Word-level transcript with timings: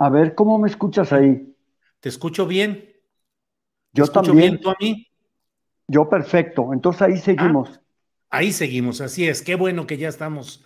A 0.00 0.08
ver, 0.08 0.34
¿cómo 0.34 0.58
me 0.58 0.66
escuchas 0.66 1.12
ahí? 1.12 1.54
Te 2.00 2.08
escucho 2.08 2.46
bien. 2.46 2.76
¿Te 2.80 3.00
Yo 3.92 4.04
escucho 4.04 4.22
también. 4.32 4.52
bien 4.52 4.62
tú 4.62 4.70
a 4.70 4.76
mí? 4.80 5.06
Yo 5.86 6.08
perfecto. 6.08 6.72
Entonces 6.72 7.02
ahí 7.02 7.18
seguimos. 7.18 7.80
Ahí 8.30 8.50
seguimos, 8.50 9.02
así 9.02 9.28
es. 9.28 9.42
Qué 9.42 9.56
bueno 9.56 9.86
que 9.86 9.98
ya 9.98 10.08
estamos 10.08 10.64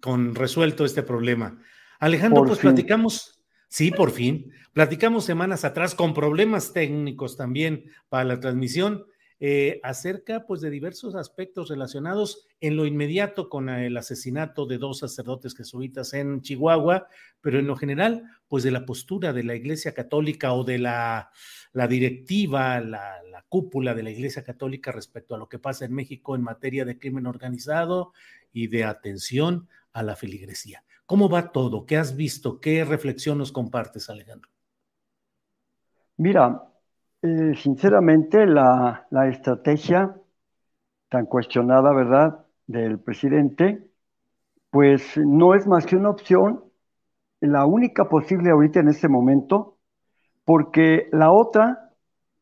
con 0.00 0.36
resuelto 0.36 0.84
este 0.84 1.02
problema. 1.02 1.60
Alejandro, 1.98 2.42
Por 2.42 2.48
pues 2.48 2.60
fin. 2.60 2.70
platicamos, 2.70 3.42
sí, 3.68 3.90
por 3.90 4.12
fin, 4.12 4.52
platicamos 4.72 5.24
semanas 5.24 5.64
atrás 5.64 5.96
con 5.96 6.14
problemas 6.14 6.72
técnicos 6.72 7.36
también 7.36 7.90
para 8.08 8.22
la 8.22 8.38
transmisión 8.38 9.04
eh, 9.38 9.80
acerca 9.82 10.46
pues 10.46 10.60
de 10.62 10.70
diversos 10.70 11.14
aspectos 11.14 11.68
relacionados 11.68 12.46
en 12.60 12.76
lo 12.76 12.86
inmediato 12.86 13.48
con 13.48 13.68
el 13.68 13.96
asesinato 13.96 14.64
de 14.64 14.78
dos 14.78 15.00
sacerdotes 15.00 15.54
jesuitas 15.54 16.14
en 16.14 16.40
Chihuahua, 16.40 17.08
pero 17.40 17.58
en 17.58 17.66
lo 17.66 17.76
general 17.76 18.24
pues 18.48 18.64
de 18.64 18.70
la 18.70 18.86
postura 18.86 19.32
de 19.32 19.44
la 19.44 19.54
Iglesia 19.54 19.92
Católica 19.92 20.54
o 20.54 20.64
de 20.64 20.78
la, 20.78 21.30
la 21.72 21.86
directiva, 21.86 22.80
la, 22.80 23.22
la 23.24 23.44
cúpula 23.48 23.94
de 23.94 24.02
la 24.02 24.10
Iglesia 24.10 24.42
Católica 24.42 24.90
respecto 24.90 25.34
a 25.34 25.38
lo 25.38 25.48
que 25.48 25.58
pasa 25.58 25.84
en 25.84 25.92
México 25.92 26.34
en 26.34 26.42
materia 26.42 26.84
de 26.84 26.98
crimen 26.98 27.26
organizado 27.26 28.12
y 28.52 28.68
de 28.68 28.84
atención 28.84 29.68
a 29.92 30.02
la 30.02 30.16
feligresía. 30.16 30.82
¿Cómo 31.06 31.28
va 31.28 31.52
todo? 31.52 31.86
¿Qué 31.86 31.96
has 31.96 32.16
visto? 32.16 32.60
¿Qué 32.60 32.84
reflexión 32.84 33.38
nos 33.38 33.52
compartes, 33.52 34.10
Alejandro? 34.10 34.50
Mira, 36.16 36.62
eh, 37.26 37.54
sinceramente 37.56 38.46
la, 38.46 39.06
estrategia 39.28 40.16
tan 41.08 41.26
cuestionada, 41.26 41.92
¿verdad?, 41.92 42.46
del 42.66 43.00
presidente, 43.00 43.84
pues 44.70 45.18
no 45.18 45.54
es 45.54 45.66
más 45.66 45.86
que 45.86 45.96
una 45.96 46.10
opción, 46.10 46.64
la 47.40 47.66
única 47.66 48.08
posible 48.08 48.50
ahorita 48.50 48.80
en 48.80 48.88
este 48.88 49.08
momento, 49.08 49.78
porque 50.44 51.08
la 51.12 51.32
otra 51.32 51.92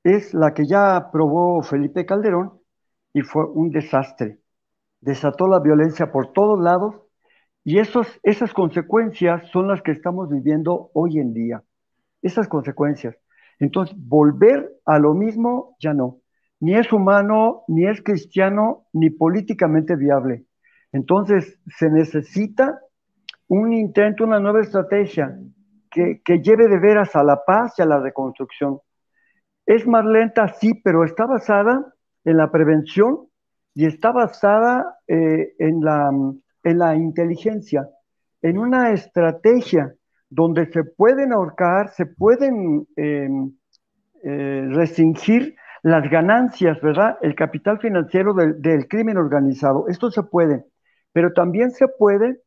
es 0.03 0.35
la 0.35 0.53
que 0.53 0.67
ya 0.67 1.11
probó 1.11 1.63
Felipe 1.63 2.05
Calderón 2.07 2.61
y 3.15 3.23
fue 3.23 3.47
un 3.47 3.71
desastre. 3.71 4.41
Desató 5.01 5.49
la 5.49 5.61
violencia 5.61 6.13
por 6.13 6.33
todos 6.33 6.61
lados 6.61 6.97
y 7.65 7.79
esas 7.79 8.53
consecuencias 8.55 9.49
son 9.51 9.69
las 9.69 9.81
que 9.83 9.93
estamos 9.93 10.29
viviendo 10.29 10.91
hoy 10.93 11.19
en 11.19 11.33
día. 11.33 11.63
Esas 12.23 12.49
consecuencias. 12.49 13.17
Entonces, 13.65 13.97
volver 13.99 14.71
a 14.85 14.99
lo 14.99 15.15
mismo 15.15 15.75
ya 15.81 15.95
no. 15.95 16.21
Ni 16.61 16.77
es 16.77 16.93
humano, 16.93 17.65
ni 17.67 17.87
es 17.87 18.03
cristiano, 18.03 18.85
ni 18.93 19.09
políticamente 19.09 19.97
viable. 19.97 20.45
Entonces, 20.93 21.59
se 21.67 21.89
necesita 21.89 22.79
un 23.49 23.73
intento, 23.73 24.25
una 24.25 24.39
nueva 24.39 24.61
estrategia 24.61 25.35
que, 25.91 26.21
lleve 26.43 26.69
de 26.69 26.79
veras 26.79 27.17
a 27.17 27.25
la 27.25 27.43
paz 27.43 27.79
y 27.79 27.83
a 27.83 27.87
la 27.87 28.01
reconstrucción. 28.01 28.81
Es 29.65 29.87
más 29.87 30.05
lenta, 30.05 30.49
sí, 30.49 30.75
pero 30.85 31.03
está 31.05 31.25
basada 31.25 31.95
en 32.23 32.37
la 32.37 32.51
prevención 32.51 33.29
y 33.73 33.87
está 33.87 34.13
basada 34.13 34.99
eh, 35.07 35.55
la, 35.59 36.11
en 36.65 36.79
la 36.79 36.97
inteligencia, 36.97 37.89
en 38.43 38.59
una 38.59 38.93
estrategia 38.93 39.95
donde 40.35 40.67
se 40.67 40.83
pueden 40.83 41.33
ahorcar, 41.33 41.91
se 41.91 42.07
pueden 42.07 42.89
eh, 42.97 43.29
eh, 44.25 44.69
restringir 44.71 45.55
las 45.83 46.11
ganancias, 46.11 46.81
¿verdad? 46.81 47.19
El 47.23 47.37
capital 47.37 47.79
financiero 47.79 48.35
del, 48.35 48.89
crimen 48.89 49.17
organizado. 49.17 49.87
Esto 49.89 50.11
se 50.11 50.25
puede, 50.25 50.65
pero 51.13 51.33
también 51.33 51.71
se 51.71 51.87
puede 51.87 52.41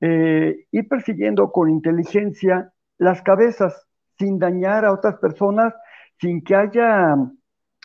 eh, 0.00 0.64
ir 0.70 0.88
persiguiendo 0.88 1.52
con 1.52 1.68
inteligencia 1.68 2.72
las 2.96 3.20
cabezas 3.20 3.86
sin 4.18 4.38
dañar 4.38 4.86
a 4.86 4.92
otras 4.92 5.16
personas, 5.16 5.74
sin 6.20 6.42
que 6.42 6.54
haya 6.54 7.14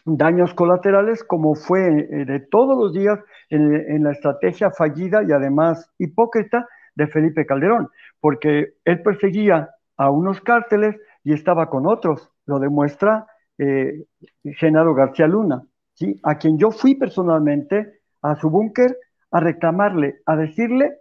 daños 0.06 0.54
colaterales, 0.54 1.24
como 1.26 1.56
fue 1.56 1.86
eh, 1.86 2.26
de 2.26 2.40
todos 2.40 2.78
los 2.78 2.94
días 2.94 3.20
en 3.50 4.04
la 4.04 4.12
estrategia 4.12 4.72
fallida 4.72 5.24
y 5.28 5.32
además 5.32 5.92
hipócrita 5.98 6.66
de 7.00 7.08
Felipe 7.08 7.46
Calderón, 7.46 7.88
porque 8.20 8.74
él 8.84 9.02
perseguía 9.02 9.70
a 9.98 10.12
unos 10.12 10.42
cárteles 10.42 10.96
y 11.24 11.34
estaba 11.34 11.70
con 11.70 11.88
otros. 11.88 12.30
Lo 12.46 12.60
demuestra 12.60 13.26
eh, 13.58 14.06
Genaro 14.44 14.94
García 14.94 15.28
Luna, 15.28 15.64
¿sí? 15.94 16.20
a 16.24 16.38
quien 16.38 16.58
yo 16.58 16.72
fui 16.72 16.96
personalmente 16.96 18.02
a 18.22 18.36
su 18.36 18.50
búnker 18.50 18.98
a 19.32 19.40
reclamarle, 19.40 20.22
a 20.26 20.36
decirle 20.36 20.98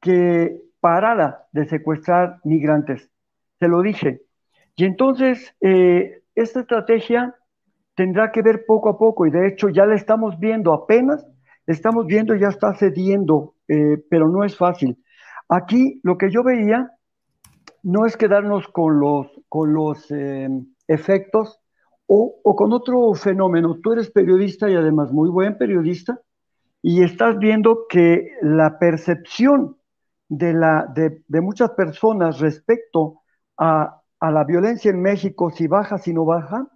que 0.00 0.56
parara 0.80 1.46
de 1.52 1.66
secuestrar 1.66 2.38
migrantes. 2.44 3.10
Se 3.58 3.68
lo 3.68 3.82
dije. 3.82 4.22
Y 4.76 4.84
entonces, 4.84 5.54
eh, 5.60 6.22
esta 6.34 6.60
estrategia 6.60 7.34
tendrá 7.94 8.30
que 8.30 8.42
ver 8.42 8.64
poco 8.66 8.88
a 8.88 8.98
poco, 8.98 9.26
y 9.26 9.30
de 9.30 9.48
hecho 9.48 9.68
ya 9.68 9.84
la 9.86 9.94
estamos 9.94 10.38
viendo 10.38 10.72
apenas, 10.72 11.26
estamos 11.66 12.06
viendo 12.06 12.34
ya 12.34 12.48
está 12.48 12.74
cediendo, 12.74 13.54
eh, 13.68 13.98
pero 14.08 14.28
no 14.28 14.44
es 14.44 14.56
fácil. 14.56 14.96
Aquí 15.48 16.00
lo 16.02 16.18
que 16.18 16.30
yo 16.30 16.42
veía 16.42 16.90
no 17.82 18.04
es 18.04 18.16
quedarnos 18.16 18.66
con 18.68 18.98
los, 18.98 19.28
con 19.48 19.72
los 19.72 20.10
eh, 20.10 20.48
efectos 20.88 21.60
o, 22.06 22.34
o, 22.42 22.56
con 22.56 22.72
otro 22.72 23.14
fenómeno. 23.14 23.78
Tú 23.82 23.92
eres 23.92 24.10
periodista 24.10 24.68
y 24.68 24.74
además 24.74 25.12
muy 25.12 25.28
buen 25.28 25.56
periodista 25.56 26.20
y 26.82 27.02
estás 27.02 27.38
viendo 27.38 27.86
que 27.88 28.32
la 28.42 28.78
percepción 28.78 29.76
de, 30.28 30.52
la, 30.52 30.86
de, 30.94 31.22
de 31.28 31.40
muchas 31.40 31.70
personas 31.70 32.40
respecto 32.40 33.20
a, 33.56 34.02
a, 34.18 34.30
la 34.30 34.44
violencia 34.44 34.90
en 34.90 35.00
México, 35.00 35.50
si 35.50 35.68
baja, 35.68 35.98
si 35.98 36.12
no 36.12 36.24
baja, 36.24 36.66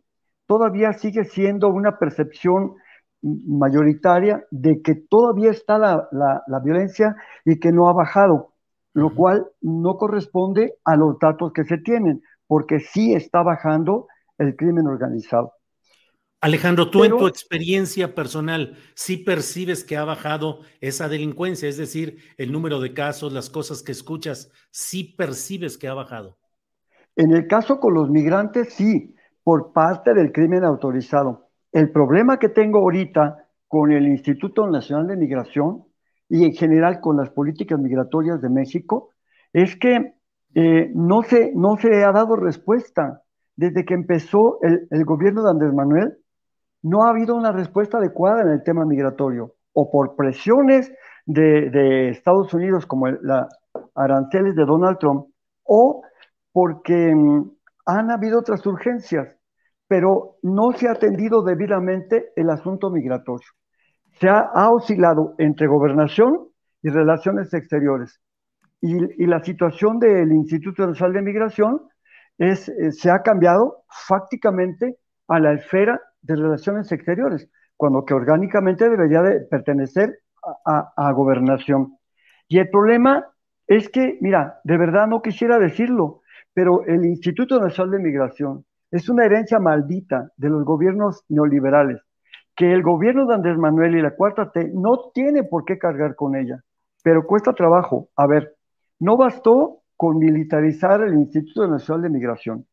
todavía 0.47 0.93
sigue 0.93 1.25
siendo 1.25 1.69
una 1.69 1.99
percepción 1.99 2.75
mayoritaria 3.23 4.45
de 4.51 4.81
que 4.81 4.95
todavía 4.95 5.51
está 5.51 5.79
la, 5.79 6.09
la, 6.13 6.43
la 6.47 6.61
violencia 6.61 7.17
y 7.45 7.59
que 7.59 7.73
no 7.73 7.89
ha 7.89 7.93
bajado 7.93 8.55
lo 8.93 9.15
cual 9.15 9.47
no 9.61 9.97
corresponde 9.97 10.75
a 10.85 10.97
los 10.97 11.19
datos 11.19 11.53
que 11.53 11.65
se 11.65 11.79
tienen, 11.79 12.23
porque 12.47 12.81
sí 12.81 13.15
está 13.15 13.43
bajando 13.43 14.09
el 14.39 14.57
crimen 14.57 14.87
organizado. 14.87 15.53
Alejandro, 16.41 16.91
tú 16.91 17.01
Pero, 17.01 17.17
en 17.17 17.21
tu 17.21 17.27
experiencia 17.27 18.15
personal, 18.15 18.77
¿sí 18.95 19.19
percibes 19.19 19.85
que 19.85 19.99
ha 19.99 20.05
bajado 20.05 20.61
esa 20.81 21.09
delincuencia? 21.09 21.69
Es 21.69 21.77
decir, 21.77 22.17
el 22.39 22.51
número 22.51 22.81
de 22.81 22.95
casos, 22.95 23.33
las 23.33 23.51
cosas 23.51 23.83
que 23.83 23.93
escuchas, 23.93 24.51
¿sí 24.71 25.05
percibes 25.05 25.77
que 25.77 25.87
ha 25.87 25.95
bajado? 25.95 26.39
En 27.15 27.33
el 27.33 27.47
caso 27.47 27.79
con 27.79 27.93
los 27.93 28.09
migrantes, 28.09 28.73
sí, 28.73 29.15
por 29.43 29.73
parte 29.73 30.15
del 30.15 30.33
crimen 30.33 30.65
autorizado. 30.65 31.51
El 31.73 31.91
problema 31.91 32.39
que 32.39 32.49
tengo 32.49 32.79
ahorita 32.79 33.47
con 33.69 33.93
el 33.93 34.09
Instituto 34.09 34.67
Nacional 34.67 35.09
de 35.09 35.17
Migración 35.17 35.85
y 36.31 36.45
en 36.45 36.53
general 36.55 37.01
con 37.01 37.17
las 37.17 37.29
políticas 37.31 37.79
migratorias 37.79 38.41
de 38.41 38.49
México 38.49 39.11
es 39.53 39.77
que 39.77 40.15
eh, 40.55 40.91
no, 40.95 41.23
se, 41.23 41.53
no 41.55 41.77
se 41.77 42.05
ha 42.05 42.13
dado 42.13 42.37
respuesta. 42.37 43.23
Desde 43.57 43.85
que 43.85 43.95
empezó 43.95 44.59
el, 44.63 45.05
gobierno 45.05 45.43
de 45.43 45.51
Andrés 45.51 45.75
Manuel, 45.75 46.17
no 46.83 47.05
ha 47.05 47.11
habido 47.11 47.35
una 47.35 47.53
respuesta 47.53 47.99
adecuada 47.99 48.43
en 48.43 48.49
el 48.49 48.63
tema 48.63 48.87
migratorio, 48.87 49.55
o 49.75 49.91
por 49.91 50.17
presiones 50.17 50.91
de, 51.27 52.09
Estados 52.09 52.55
Unidos, 52.55 52.87
como 52.87 53.09
la 53.09 53.49
aranceles 53.95 54.55
de 54.55 54.65
Donald 54.65 54.99
Trump, 54.99 55.27
o 55.65 56.03
porque 56.53 57.15
mm, 57.15 57.51
han 57.85 58.11
habido 58.11 58.39
otras 58.39 58.65
urgencias, 58.65 59.37
pero 59.89 60.37
no 60.43 60.73
se 60.73 60.89
ha 60.89 60.93
atendido 60.93 61.43
debidamente 61.43 62.33
el 62.37 62.49
asunto 62.49 62.89
migratorio. 62.91 63.49
Se 64.19 64.29
ha, 64.29 64.71
oscilado 64.71 65.35
entre 65.39 65.67
gobernación 65.67 66.49
y 66.83 66.91
relaciones 66.91 67.53
exteriores. 67.55 68.21
Y, 68.81 69.27
la 69.27 69.43
situación 69.43 69.99
del 69.99 70.33
Instituto 70.33 70.87
Nacional 70.87 71.15
de 71.15 71.23
Migración 71.23 71.83
es, 72.39 72.69
eh, 72.69 72.93
se 72.93 73.11
ha 73.11 73.23
cambiado 73.23 73.85
fácticamente 73.89 74.97
a 75.29 75.39
la 75.39 75.53
esfera 75.53 76.01
de 76.23 76.37
relaciones 76.37 76.91
exteriores, 76.93 77.49
cuando 77.77 78.05
que 78.05 78.15
orgánicamente 78.15 78.89
debería 78.89 79.23
de 79.23 79.41
pertenecer 79.41 80.19
a 80.65 81.13
gobernación. 81.13 81.99
Y 82.49 82.59
el 82.59 82.69
problema 82.71 83.27
es 83.67 83.89
que, 83.89 84.19
mira, 84.21 84.61
de 84.65 84.77
verdad 84.77 85.07
no 85.07 85.23
quisiera 85.23 85.59
decirlo, 85.59 86.23
pero 86.53 86.85
el 86.87 87.05
Instituto 87.05 87.61
Nacional 87.61 87.93
de 87.93 87.99
Migración 88.01 88.65
es 88.91 89.09
una 89.09 89.25
herencia 89.25 89.61
maldita 89.61 90.33
de 90.37 90.49
los 90.49 90.65
gobiernos 90.65 91.25
neoliberales, 91.29 92.01
que 92.61 92.75
el 92.75 92.83
gobierno 92.83 93.25
de 93.25 93.33
Andrés 93.33 93.57
Manuel 93.57 93.97
y 93.97 94.03
la 94.03 94.15
Cuarta 94.15 94.51
T 94.53 94.71
no 94.75 95.11
tiene 95.15 95.45
por 95.45 95.65
qué 95.65 95.79
cargar 95.79 96.15
con 96.15 96.37
ella, 96.37 96.63
pero 97.03 97.27
cuesta 97.27 97.55
trabajo. 97.55 98.11
A 98.17 98.27
ver, 98.27 98.55
no 98.99 99.17
bastó 99.17 99.81
con 99.97 100.19
militarizar 100.19 101.01
el 101.01 101.15
Instituto 101.15 101.67
Nacional 101.67 102.03
de 102.03 102.11
Migración. 102.11 102.67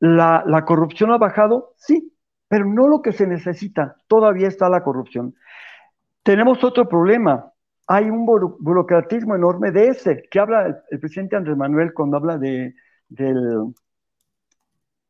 La, 0.00 0.42
la 0.44 0.64
corrupción 0.64 1.12
ha 1.12 1.18
bajado, 1.18 1.74
sí, 1.76 2.12
pero 2.48 2.64
no 2.64 2.88
lo 2.88 3.02
que 3.02 3.12
se 3.12 3.24
necesita. 3.24 3.94
Todavía 4.08 4.48
está 4.48 4.68
la 4.68 4.82
corrupción. 4.82 5.36
Tenemos 6.24 6.64
otro 6.64 6.88
problema. 6.88 7.52
Hay 7.86 8.10
un 8.10 8.26
burocratismo 8.26 9.36
enorme 9.36 9.70
de 9.70 9.90
ese 9.90 10.24
que 10.28 10.40
habla 10.40 10.82
el 10.90 10.98
presidente 10.98 11.36
Andrés 11.36 11.56
Manuel 11.56 11.94
cuando 11.94 12.16
habla 12.16 12.36
de, 12.36 12.74
del, 13.08 13.72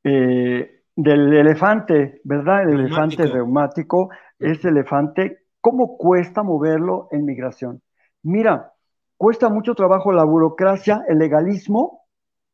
eh, 0.04 0.79
del 0.96 1.32
elefante, 1.32 2.20
¿verdad? 2.24 2.62
El 2.68 2.80
elefante 2.80 3.26
reumático, 3.26 4.10
ese 4.38 4.68
elefante, 4.68 5.44
¿cómo 5.60 5.96
cuesta 5.96 6.42
moverlo 6.42 7.08
en 7.10 7.24
migración? 7.24 7.82
Mira, 8.22 8.72
cuesta 9.16 9.48
mucho 9.48 9.74
trabajo 9.74 10.12
la 10.12 10.24
burocracia, 10.24 11.02
el 11.08 11.18
legalismo 11.18 12.02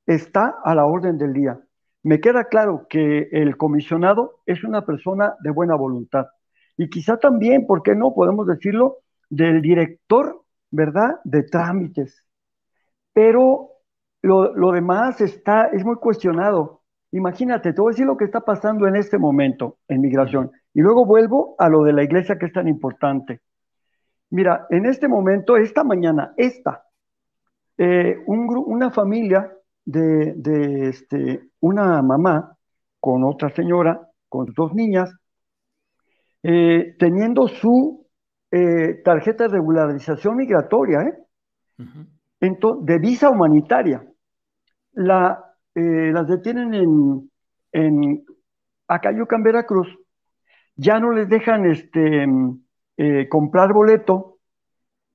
está 0.07 0.57
a 0.63 0.75
la 0.75 0.87
orden 0.87 1.19
del 1.19 1.33
día. 1.33 1.59
Me 2.03 2.21
queda 2.21 2.45
claro 2.45 2.87
que 2.89 3.29
el 3.33 3.57
comisionado 3.57 4.41
es 4.47 4.63
una 4.63 4.87
persona 4.87 5.35
de 5.41 5.51
buena 5.51 5.75
voluntad. 5.75 6.27
Y 6.77 6.89
quizá 6.89 7.17
también, 7.17 7.67
¿por 7.67 7.83
qué 7.83 7.95
no? 7.97 8.15
Podemos 8.15 8.47
decirlo, 8.47 8.99
del 9.29 9.61
director, 9.61 10.43
¿verdad? 10.71 11.21
De 11.25 11.43
trámites. 11.43 12.25
Pero 13.13 13.71
lo, 14.23 14.73
demás 14.73 15.21
está, 15.21 15.67
es 15.73 15.85
muy 15.85 15.97
cuestionado. 15.97 16.83
Imagínate, 17.17 17.73
te 17.73 17.81
voy 17.81 17.91
a 17.91 17.95
decir 17.95 18.07
lo 18.07 18.19
que 18.19 18.27
está 18.27 18.41
pasando 18.41 18.87
en 18.87 18.95
este 18.95 19.17
momento 19.17 19.79
en 19.89 20.03
migración. 20.03 20.51
Y 20.75 20.83
luego 20.83 21.07
vuelvo 21.07 21.55
a 21.59 21.71
lo 21.71 21.83
de 21.83 21.95
la 21.95 22.03
iglesia 22.03 22.37
que 22.39 22.45
es 22.45 22.53
tan 22.53 22.69
importante. 22.69 23.41
Mira, 24.29 24.67
en 24.69 24.85
este 24.85 25.09
momento, 25.09 25.57
esta 25.57 25.83
mañana, 25.83 26.35
esta, 26.37 26.85
eh, 27.79 28.19
una 28.27 28.91
familia 28.91 29.51
de, 29.87 30.89
este, 30.91 31.49
una 31.61 32.03
mamá 32.03 32.55
con 33.01 33.25
otra 33.25 33.49
señora, 33.49 33.99
con 34.29 34.53
dos 34.55 34.75
niñas, 34.75 35.11
eh, 36.43 36.97
teniendo 36.99 37.49
su 37.49 38.07
eh, 38.51 39.01
tarjeta 39.03 39.45
de 39.45 39.55
regularización 39.55 40.37
migratoria, 40.37 41.17
de 41.79 42.99
visa 42.99 43.31
humanitaria 43.31 44.05
la, 44.93 45.46
eh, 45.77 46.11
las 46.11 46.27
detienen 46.27 46.73
en, 46.73 47.31
en 47.73 48.25
Acayucan, 48.89 49.43
Veracruz, 49.43 49.87
ya 50.75 50.99
no 50.99 51.13
les 51.13 51.29
dejan 51.29 51.67
este, 51.67 52.27
eh, 52.97 53.29
comprar 53.29 53.75
boleto, 53.75 54.39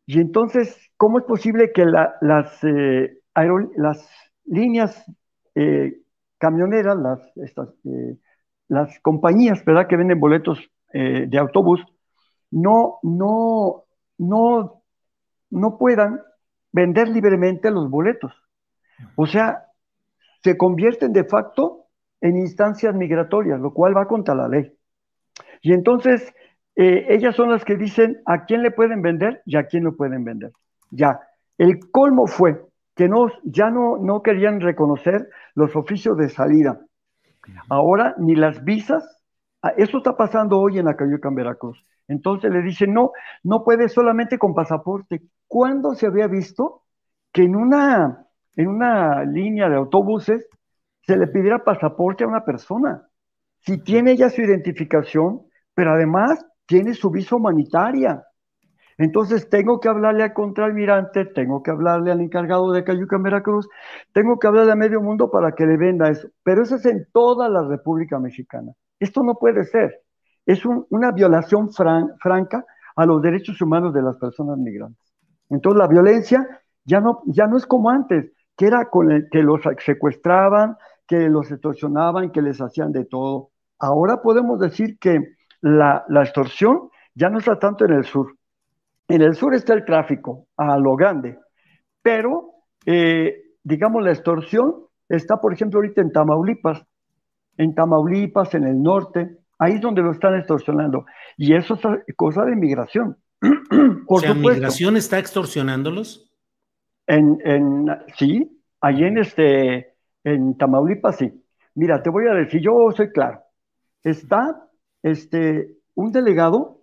y 0.05 0.19
entonces, 0.19 0.77
¿cómo 0.97 1.17
es 1.17 1.25
posible 1.25 1.71
que 1.73 1.83
las, 1.85 2.63
eh, 2.63 3.17
las 3.75 4.07
líneas 4.45 5.03
camioneras, 6.37 6.95
las, 6.97 7.37
estas, 7.37 7.69
las 8.67 8.99
compañías 8.99 9.65
¿verdad? 9.65 9.87
que 9.87 9.97
venden 9.97 10.19
boletos 10.19 10.59
de 10.93 11.37
autobús, 11.39 11.81
no, 12.51 12.99
no, 13.01 13.85
no, 14.19 14.83
no 15.49 15.77
puedan 15.79 16.21
vender 16.71 17.07
libremente 17.07 17.71
los 17.71 17.89
boletos? 17.89 18.33
O 19.15 19.25
sea, 19.25 19.70
se 20.43 20.57
convierten 20.57 21.13
de 21.13 21.23
facto 21.23 21.85
en 22.19 22.37
instancias 22.37 22.93
migratorias, 22.95 23.59
lo 23.59 23.73
cual 23.73 23.95
va 23.95 24.07
contra 24.07 24.35
la 24.35 24.47
ley. 24.47 24.71
Y 25.61 25.73
entonces, 25.73 26.33
eh, 26.75 27.07
ellas 27.09 27.35
son 27.35 27.51
las 27.51 27.65
que 27.65 27.77
dicen 27.77 28.21
a 28.25 28.45
quién 28.45 28.63
le 28.63 28.71
pueden 28.71 29.01
vender 29.01 29.41
y 29.45 29.57
a 29.57 29.65
quién 29.65 29.83
no 29.83 29.93
pueden 29.93 30.23
vender. 30.23 30.51
Ya, 30.91 31.19
el 31.57 31.91
colmo 31.91 32.27
fue 32.27 32.65
que 32.95 33.07
no, 33.07 33.27
ya 33.43 33.69
no, 33.69 33.97
no 33.97 34.21
querían 34.21 34.59
reconocer 34.61 35.29
los 35.55 35.75
oficios 35.75 36.17
de 36.17 36.29
salida. 36.29 36.81
Ahora 37.69 38.15
ni 38.17 38.35
las 38.35 38.63
visas, 38.63 39.03
ah, 39.61 39.73
eso 39.77 39.97
está 39.97 40.15
pasando 40.15 40.59
hoy 40.59 40.79
en 40.79 40.87
Acayuca, 40.87 41.29
en 41.29 41.35
Veracruz. 41.35 41.83
Entonces 42.07 42.51
le 42.51 42.61
dicen, 42.61 42.93
no, 42.93 43.11
no 43.43 43.63
puede 43.63 43.89
solamente 43.89 44.37
con 44.37 44.53
pasaporte. 44.53 45.21
¿Cuándo 45.47 45.95
se 45.95 46.07
había 46.07 46.27
visto 46.27 46.83
que 47.31 47.43
en 47.43 47.55
una 47.55 48.27
en 48.55 48.67
una 48.67 49.23
línea 49.23 49.69
de 49.69 49.75
autobuses 49.75 50.47
se 51.01 51.17
le 51.17 51.27
pidiera 51.27 51.63
pasaporte 51.63 52.23
a 52.23 52.27
una 52.27 52.43
persona. 52.43 53.07
Si 53.59 53.83
tiene 53.83 54.11
ella 54.11 54.29
su 54.29 54.41
identificación, 54.41 55.41
pero 55.73 55.93
además 55.93 56.45
tiene 56.65 56.93
su 56.93 57.09
visa 57.09 57.35
humanitaria. 57.35 58.23
Entonces 58.97 59.49
tengo 59.49 59.79
que 59.79 59.89
hablarle 59.89 60.23
al 60.23 60.33
contraalmirante, 60.33 61.25
tengo 61.25 61.63
que 61.63 61.71
hablarle 61.71 62.11
al 62.11 62.21
encargado 62.21 62.71
de 62.71 62.83
Cayuca, 62.83 63.17
Veracruz, 63.17 63.67
tengo 64.13 64.37
que 64.37 64.47
hablarle 64.47 64.73
a 64.73 64.75
medio 64.75 65.01
mundo 65.01 65.31
para 65.31 65.53
que 65.53 65.65
le 65.65 65.77
venda 65.77 66.09
eso. 66.09 66.27
Pero 66.43 66.63
eso 66.63 66.75
es 66.75 66.85
en 66.85 67.07
toda 67.11 67.49
la 67.49 67.63
República 67.63 68.19
Mexicana. 68.19 68.73
Esto 68.99 69.23
no 69.23 69.35
puede 69.35 69.63
ser. 69.65 70.01
Es 70.45 70.63
una 70.65 71.11
violación 71.11 71.69
franca 71.71 72.65
a 72.95 73.05
los 73.05 73.21
derechos 73.21 73.61
humanos 73.61 73.93
de 73.93 74.01
las 74.01 74.17
personas 74.17 74.57
migrantes. 74.57 75.13
Entonces 75.49 75.79
la 75.79 75.87
violencia 75.87 76.61
ya 76.83 76.99
no, 76.99 77.21
ya 77.25 77.47
no 77.47 77.57
es 77.57 77.65
como 77.65 77.89
antes 77.89 78.31
que 78.61 78.67
era 78.67 78.91
con 78.91 79.11
el, 79.11 79.27
que 79.31 79.41
los 79.41 79.59
secuestraban, 79.83 80.77
que 81.07 81.29
los 81.29 81.51
extorsionaban, 81.51 82.31
que 82.31 82.43
les 82.43 82.61
hacían 82.61 82.91
de 82.91 83.05
todo. 83.05 83.49
Ahora 83.79 84.21
podemos 84.21 84.59
decir 84.59 84.99
que 84.99 85.33
la, 85.61 86.05
extorsión 86.21 86.91
ya 87.15 87.31
no 87.31 87.39
está 87.39 87.57
tanto 87.57 87.85
en 87.85 87.93
el 87.93 88.05
sur. 88.05 88.37
En 89.07 89.23
el 89.23 89.33
sur 89.33 89.55
está 89.55 89.73
el 89.73 89.83
tráfico, 89.83 90.45
a 90.57 90.77
lo 90.77 90.95
grande, 90.95 91.39
pero 92.03 92.51
eh, 92.85 93.35
digamos 93.63 94.03
la 94.03 94.11
extorsión 94.11 94.75
está, 95.09 95.41
por 95.41 95.53
ejemplo, 95.53 95.79
ahorita 95.79 96.01
en 96.01 96.11
Tamaulipas, 96.11 96.85
en 97.57 97.73
Tamaulipas, 97.73 98.53
en 98.53 98.65
el 98.65 98.79
norte, 98.79 99.39
ahí 99.57 99.73
es 99.73 99.81
donde 99.81 100.03
lo 100.03 100.11
están 100.11 100.35
extorsionando. 100.35 101.07
Y 101.35 101.55
eso 101.55 101.79
es 102.05 102.15
cosa 102.15 102.45
de 102.45 102.55
migración. 102.55 103.17
o 104.07 104.19
sea, 104.19 104.35
¿migración 104.35 104.97
está 104.97 105.17
extorsionándolos? 105.17 106.30
En, 107.07 107.87
sí, 108.15 108.61
allí 108.79 109.03
en, 109.03 109.17
este, 109.17 109.95
en 110.23 110.57
Tamaulipas, 110.57 111.17
sí. 111.17 111.43
Mira, 111.75 112.01
te 112.01 112.09
voy 112.09 112.27
a 112.27 112.33
decir, 112.33 112.61
yo 112.61 112.91
soy 112.95 113.11
claro. 113.11 113.41
Está 114.03 114.67
este, 115.03 115.77
un 115.95 116.11
delegado, 116.11 116.81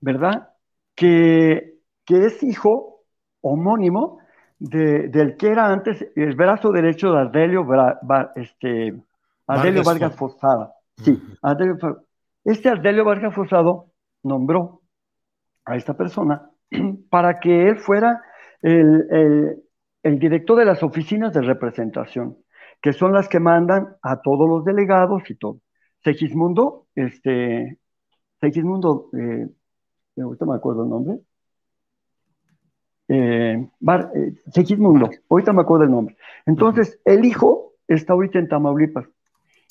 ¿verdad? 0.00 0.50
Que, 0.94 1.78
que 2.04 2.26
es 2.26 2.42
hijo 2.42 3.04
homónimo 3.40 4.18
de, 4.58 5.08
del 5.08 5.36
que 5.36 5.48
era 5.48 5.68
antes 5.68 6.04
el 6.16 6.34
brazo 6.34 6.72
derecho 6.72 7.12
de 7.12 7.20
Ardelio, 7.20 7.66
este, 8.34 8.94
Ardelio 9.46 9.82
Vargas, 9.84 10.16
Fosada. 10.16 10.74
Sí, 10.96 11.20
este 12.44 12.68
Ardelio 12.68 13.04
Vargas 13.04 13.34
Fosado 13.34 13.92
nombró 14.22 14.82
a 15.64 15.76
esta 15.76 15.94
persona 15.94 16.50
para 17.10 17.38
que 17.38 17.68
él 17.68 17.78
fuera 17.78 18.20
el, 18.62 19.62
director 20.02 20.58
de 20.58 20.64
las 20.64 20.82
oficinas 20.82 21.32
de 21.34 21.42
representación, 21.42 22.38
que 22.80 22.92
son 22.92 23.12
las 23.12 23.28
que 23.28 23.40
mandan 23.40 23.96
a 24.02 24.20
todos 24.20 24.48
los 24.48 24.64
delegados 24.64 25.28
y 25.30 25.34
todo. 25.34 25.60
Segismundo, 26.02 26.86
este, 26.94 27.78
Segismundo, 28.40 29.10
eh, 29.18 29.48
ahorita 30.22 30.46
me 30.46 30.54
acuerdo 30.54 30.84
el 30.84 30.90
nombre. 30.90 31.20
eh, 33.08 33.68
eh, 34.14 34.32
Segismundo, 34.52 35.10
ahorita 35.28 35.52
me 35.52 35.62
acuerdo 35.62 35.82
del 35.84 35.92
nombre. 35.92 36.16
Entonces, 36.46 37.00
el 37.04 37.24
hijo 37.24 37.74
está 37.86 38.12
ahorita 38.12 38.38
en 38.38 38.48
Tamaulipas 38.48 39.06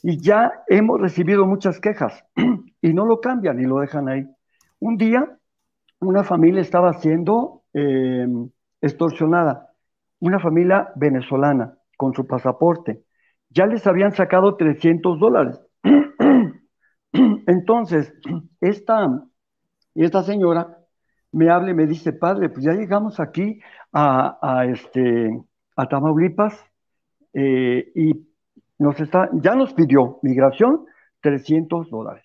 y 0.03 0.19
ya 0.21 0.63
hemos 0.67 1.01
recibido 1.01 1.45
muchas 1.45 1.79
quejas 1.79 2.23
y 2.81 2.93
no 2.93 3.05
lo 3.05 3.19
cambian 3.21 3.59
y 3.59 3.65
lo 3.65 3.79
dejan 3.79 4.09
ahí. 4.09 4.27
Un 4.79 4.97
día, 4.97 5.37
una 5.99 6.23
familia 6.23 6.61
estaba 6.61 6.93
siendo 6.95 7.63
em, 7.73 8.49
extorsionada, 8.81 9.73
una 10.19 10.39
familia 10.39 10.89
venezolana 10.95 11.77
con 11.97 12.13
su 12.13 12.25
pasaporte. 12.27 13.03
Ya 13.49 13.65
les 13.65 13.85
habían 13.87 14.11
sacado 14.11 14.55
300 14.55 15.19
dólares. 15.19 15.59
Entonces, 17.11 18.13
esta, 18.61 19.23
esta 19.95 20.23
señora 20.23 20.77
me 21.31 21.49
habla 21.49 21.71
y 21.71 21.73
me 21.73 21.85
dice, 21.85 22.13
padre, 22.13 22.49
pues 22.49 22.65
ya 22.65 22.73
llegamos 22.73 23.19
aquí 23.19 23.59
a, 23.93 24.65
este, 24.69 25.29
a 25.75 25.87
Tamaulipas 25.87 26.59
eh, 27.33 27.91
y 27.95 28.27
nos 28.79 28.99
está, 28.99 29.29
ya 29.33 29.55
nos 29.55 29.73
pidió 29.73 30.19
migración 30.21 30.85
300 31.21 31.89
dólares. 31.89 32.23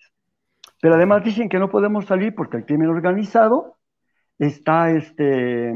Pero 0.81 0.95
además 0.95 1.23
dicen 1.23 1.49
que 1.49 1.59
no 1.59 1.69
podemos 1.69 2.05
salir 2.05 2.35
porque 2.35 2.57
el 2.57 2.65
crimen 2.65 2.89
organizado 2.89 3.77
está 4.37 4.91
este, 4.91 5.73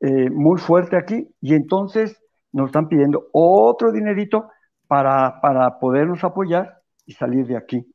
eh, 0.00 0.30
muy 0.30 0.58
fuerte 0.58 0.96
aquí 0.96 1.28
y 1.40 1.54
entonces 1.54 2.20
nos 2.52 2.66
están 2.66 2.88
pidiendo 2.88 3.28
otro 3.32 3.92
dinerito 3.92 4.48
para, 4.86 5.40
para 5.40 5.78
podernos 5.78 6.22
apoyar 6.24 6.80
y 7.04 7.12
salir 7.12 7.46
de 7.46 7.56
aquí. 7.56 7.86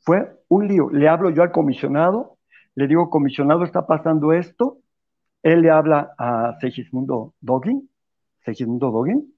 Fue 0.00 0.40
un 0.48 0.68
lío. 0.68 0.90
Le 0.90 1.08
hablo 1.08 1.30
yo 1.30 1.42
al 1.42 1.50
comisionado, 1.50 2.38
le 2.74 2.86
digo, 2.86 3.10
comisionado, 3.10 3.64
está 3.64 3.86
pasando 3.86 4.32
esto. 4.32 4.78
Él 5.42 5.62
le 5.62 5.70
habla 5.70 6.12
a 6.18 6.56
Segismundo 6.60 7.34
Dogin, 7.40 7.88
Segismundo 8.44 8.90
Dogin, 8.90 9.32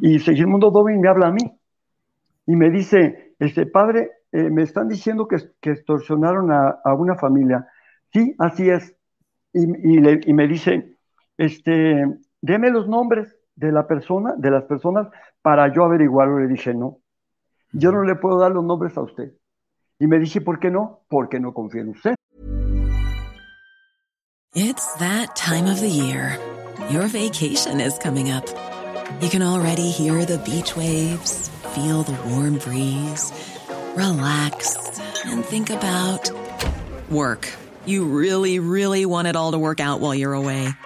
y 0.00 0.18
Segismundo 0.18 0.70
Dogin 0.70 1.00
me 1.00 1.08
habla 1.08 1.28
a 1.28 1.32
mí 1.32 1.42
y 2.46 2.56
me 2.56 2.70
dice, 2.70 3.34
este 3.38 3.66
padre, 3.66 4.10
eh, 4.32 4.50
me 4.50 4.62
están 4.62 4.88
diciendo 4.88 5.26
que, 5.26 5.36
que 5.60 5.70
extorsionaron 5.70 6.50
a, 6.52 6.94
una 6.94 7.16
familia. 7.16 7.66
Sí, 8.12 8.34
así 8.38 8.68
es. 8.68 8.94
Y, 9.52 9.64
y, 9.64 10.32
me 10.34 10.48
dice, 10.48 10.93
este, 11.38 12.04
deme 12.40 12.70
los 12.70 12.88
nombres 12.88 13.36
de 13.56 13.72
la 13.72 13.86
persona, 13.86 14.34
de 14.36 14.50
las 14.50 14.64
personas, 14.64 15.08
para 15.42 15.72
yo 15.72 15.84
averiguarlo. 15.84 16.40
Le 16.40 16.48
dije, 16.48 16.74
no, 16.74 16.98
yo 17.72 17.92
no 17.92 18.02
le 18.02 18.16
puedo 18.16 18.38
dar 18.38 18.52
los 18.52 18.64
nombres 18.64 18.96
a 18.96 19.02
usted. 19.02 19.32
Y 19.98 20.06
me 20.06 20.18
dice, 20.18 20.40
¿por 20.40 20.58
qué 20.58 20.70
no? 20.70 21.04
Porque 21.08 21.38
no 21.38 21.52
confío 21.52 21.82
en 21.82 21.90
usted. 21.90 22.14
It's 24.56 24.94
that 24.98 25.34
time 25.34 25.66
of 25.66 25.80
the 25.80 25.88
year. 25.88 26.38
Your 26.90 27.08
vacation 27.08 27.80
is 27.80 27.98
coming 27.98 28.30
up. 28.30 28.46
You 29.20 29.28
can 29.28 29.42
already 29.42 29.90
hear 29.90 30.24
the 30.24 30.38
beach 30.38 30.76
waves, 30.76 31.50
feel 31.74 32.02
the 32.02 32.16
warm 32.28 32.58
breeze, 32.58 33.32
relax 33.96 34.76
and 35.24 35.44
think 35.44 35.70
about 35.70 36.30
work. 37.10 37.48
You 37.86 38.04
really, 38.04 38.58
really 38.58 39.06
want 39.06 39.28
it 39.28 39.36
all 39.36 39.52
to 39.52 39.58
work 39.58 39.80
out 39.80 40.00
while 40.00 40.14
you're 40.14 40.34
away. 40.34 40.68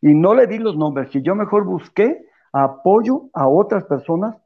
Y 0.00 0.14
no 0.14 0.34
le 0.34 0.46
di 0.46 0.58
los 0.58 0.76
nombres, 0.76 1.14
y 1.14 1.22
yo 1.22 1.34
mejor 1.34 1.64
busqué 1.64 2.24
apoyo 2.52 3.30
a 3.34 3.48
otras 3.48 3.84
personas 3.84 4.36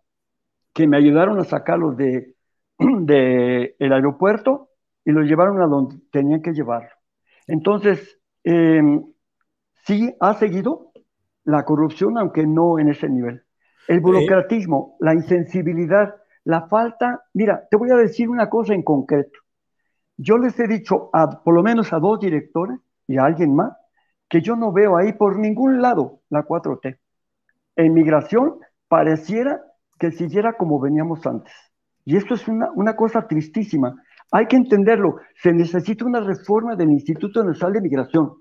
que 0.72 0.86
me 0.86 0.96
ayudaron 0.96 1.38
a 1.38 1.44
sacarlos 1.44 1.96
de, 1.96 2.34
de 2.78 3.76
el 3.78 3.92
aeropuerto 3.92 4.70
y 5.04 5.12
los 5.12 5.26
llevaron 5.26 5.60
a 5.60 5.66
donde 5.66 5.96
tenían 6.10 6.42
que 6.42 6.52
llevarlo. 6.52 6.90
Entonces, 7.46 8.18
em, 8.44 9.04
sí 9.84 10.14
ha 10.20 10.34
seguido 10.34 10.92
la 11.44 11.64
corrupción, 11.64 12.18
aunque 12.18 12.46
no 12.46 12.78
en 12.78 12.88
ese 12.88 13.08
nivel. 13.08 13.42
El 13.88 14.00
burocratismo, 14.00 14.96
la 15.00 15.12
insensibilidad, 15.12 16.14
la 16.44 16.68
falta. 16.68 17.24
Mira, 17.34 17.66
te 17.68 17.76
voy 17.76 17.90
a 17.90 17.96
decir 17.96 18.28
una 18.28 18.48
cosa 18.48 18.74
en 18.74 18.82
concreto. 18.82 19.40
Yo 20.16 20.38
les 20.38 20.58
he 20.60 20.68
dicho 20.68 21.10
a 21.12 21.42
por 21.42 21.54
lo 21.54 21.62
menos 21.62 21.92
a 21.92 21.98
dos 21.98 22.20
directores 22.20 22.78
y 23.08 23.18
a 23.18 23.24
alguien 23.24 23.54
más 23.54 23.72
que 24.32 24.40
yo 24.40 24.56
no 24.56 24.72
veo 24.72 24.96
ahí 24.96 25.12
por 25.12 25.38
ningún 25.38 25.82
lado 25.82 26.22
la 26.30 26.46
4T. 26.46 26.96
En 27.76 27.92
migración 27.92 28.60
pareciera 28.88 29.60
que 29.98 30.10
siguiera 30.10 30.54
como 30.54 30.80
veníamos 30.80 31.26
antes. 31.26 31.52
Y 32.06 32.16
esto 32.16 32.32
es 32.32 32.48
una, 32.48 32.96
cosa 32.96 33.28
tristísima. 33.28 33.94
Hay 34.30 34.46
que 34.46 34.56
entenderlo. 34.56 35.16
Se 35.36 35.52
necesita 35.52 36.06
una 36.06 36.20
reforma 36.20 36.76
del 36.76 36.92
Instituto 36.92 37.44
Nacional 37.44 37.74
de 37.74 37.80
Migración. 37.82 38.32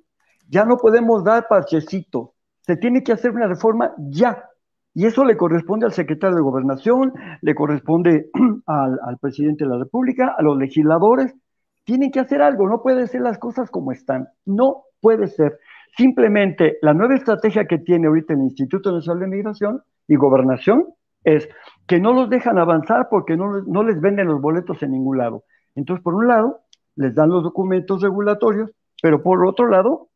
Ya 0.48 0.63
no 0.63 0.77
podemos 0.77 1.25
dar 1.25 1.50
parchecito. 1.50 2.36
Se 2.62 2.77
tiene 2.77 3.03
que 3.03 3.12
hacer 3.12 3.31
una 3.31 3.48
reforma 3.48 3.93
ya. 3.98 4.45
Y 4.93 5.07
eso 5.07 5.25
le 5.25 5.36
corresponde 5.36 5.88
al 5.88 5.91
secretario 5.91 6.38
de 6.38 6.41
Gobernación, 6.41 7.12
le 7.41 7.53
corresponde 7.53 8.29
al, 8.65 8.98
al, 9.03 9.17
presidente 9.17 9.65
de 9.65 9.71
la 9.71 9.77
República, 9.77 10.36
a 10.38 10.41
los 10.41 10.57
legisladores. 10.57 11.36
Tienen 11.83 12.12
que 12.12 12.21
hacer 12.21 12.41
algo, 12.41 12.69
no 12.69 12.81
pueden 12.81 13.10
ser 13.10 13.19
las 13.19 13.38
cosas 13.38 13.69
como 13.69 13.91
están. 13.91 14.29
No 14.45 14.86
puede 15.01 15.27
ser. 15.27 15.60
Simplemente 15.98 16.77
la 16.81 16.93
nueva 16.93 17.15
estrategia 17.15 17.65
que 17.65 17.79
tiene 17.79 18.07
ahorita 18.07 18.33
el 18.33 18.41
Instituto 18.41 18.91
Nacional 18.91 19.21
de 19.21 19.36
Migración 19.36 19.83
y 20.07 20.15
Gobernación 20.15 20.88
es 21.24 21.50
que 21.86 22.00
no 22.00 22.13
los 22.13 22.29
dejan 22.29 22.57
avanzar 22.57 23.07
porque 23.10 23.36
no, 23.36 23.62
no 23.62 23.83
les 23.83 24.00
venden 24.00 24.27
los 24.27 24.41
boletos 24.41 24.81
en 24.83 24.91
ningún 24.91 25.17
lado. 25.17 25.43
Entonces, 25.75 26.03
por 26.03 26.15
un 26.15 26.27
lado, 26.27 26.62
les 26.95 27.13
dan 27.13 27.29
los 27.29 27.43
documentos 27.43 28.01
regulatorios, 28.01 28.71
pero 29.01 29.21
por 29.21 29.45
otro 29.45 29.67
lado, 29.67 30.10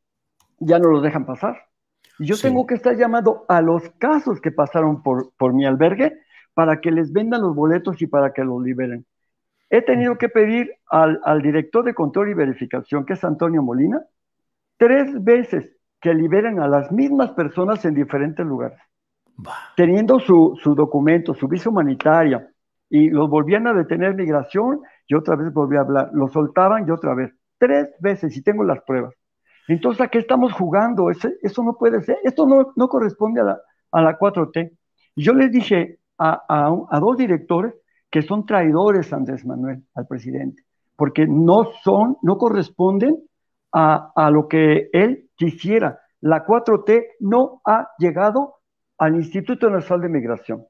ya 0.59 0.79
no 0.79 0.89
los 0.89 1.03
dejan 1.03 1.25
pasar. 1.25 1.57
Y 2.19 2.25
yo 2.25 2.37
tengo 2.37 2.65
que 2.65 2.75
estar 2.75 2.95
llamando 2.95 3.45
a 3.47 3.61
los 3.61 3.89
casos 3.97 4.39
que 4.39 4.51
pasaron 4.51 5.03
por, 5.03 5.33
por 5.37 5.53
mi 5.53 5.65
albergue 5.65 6.17
para 6.53 6.79
que 6.79 6.91
les 6.91 7.11
vendan 7.11 7.41
los 7.41 7.53
boletos 7.53 8.01
y 8.01 8.07
para 8.07 8.31
que 8.31 8.43
los 8.43 8.63
liberen. 8.63 9.05
He 9.69 9.81
tenido 9.81 10.17
que 10.17 10.29
pedir 10.29 10.71
al, 10.89 11.19
al 11.25 11.41
director 11.41 11.83
de 11.83 11.93
control 11.93 12.29
y 12.29 12.33
verificación, 12.33 13.05
que 13.05 13.13
es 13.13 13.23
Antonio 13.23 13.61
Molina, 13.61 14.01
tres 14.77 15.23
veces 15.23 15.75
que 15.99 16.13
liberen 16.13 16.59
a 16.59 16.67
las 16.67 16.91
mismas 16.91 17.31
personas 17.31 17.83
en 17.85 17.95
diferentes 17.95 18.45
lugares, 18.45 18.79
teniendo 19.75 20.19
su, 20.19 20.57
documento, 20.75 21.33
su 21.33 21.47
visa 21.47 21.69
humanitaria, 21.69 22.47
y 22.89 23.09
los 23.09 23.29
volvían 23.29 23.65
a 23.65 23.73
detener 23.73 24.13
migración 24.13 24.81
y 25.07 25.15
otra 25.15 25.35
vez 25.35 25.51
volví 25.51 25.75
a 25.75 25.81
hablar, 25.81 26.11
los 26.13 26.31
soltaban 26.31 26.87
y 26.87 26.91
otra 26.91 27.15
vez, 27.15 27.33
tres 27.57 27.89
veces, 27.99 28.37
y 28.37 28.43
tengo 28.43 28.63
las 28.63 28.83
pruebas. 28.83 29.15
Entonces, 29.67 30.01
¿a 30.01 30.07
qué 30.07 30.19
estamos 30.19 30.53
jugando? 30.53 31.09
eso 31.09 31.63
no 31.63 31.75
puede 31.77 32.03
ser, 32.03 32.19
esto 32.23 32.45
no, 32.45 32.73
no 32.75 32.87
corresponde 32.87 33.41
a 33.41 33.45
la, 33.45 33.61
a 33.91 34.01
la 34.01 34.19
4T. 34.19 34.77
yo 35.15 35.33
les 35.33 35.51
dije 35.51 35.97
a, 36.19 36.43
a, 36.47 36.71
a 36.91 36.99
dos 36.99 37.17
directores 37.17 37.73
que 38.11 38.21
son 38.21 38.45
traidores, 38.45 39.11
Andrés 39.11 39.43
Manuel, 39.45 39.83
al 39.95 40.05
presidente, 40.05 40.63
porque 40.95 41.25
no 41.25 41.71
son, 41.83 42.17
no 42.21 42.37
corresponden 42.37 43.17
a, 43.75 44.29
lo 44.31 44.47
que 44.47 44.89
él 44.93 45.29
quisiera. 45.35 45.99
La 46.21 46.45
4T 46.45 47.15
no 47.19 47.61
ha 47.65 47.89
llegado 47.99 48.55
al 48.97 49.15
Instituto 49.15 49.69
Nacional 49.69 50.01
de 50.01 50.09
Migración. 50.09 50.65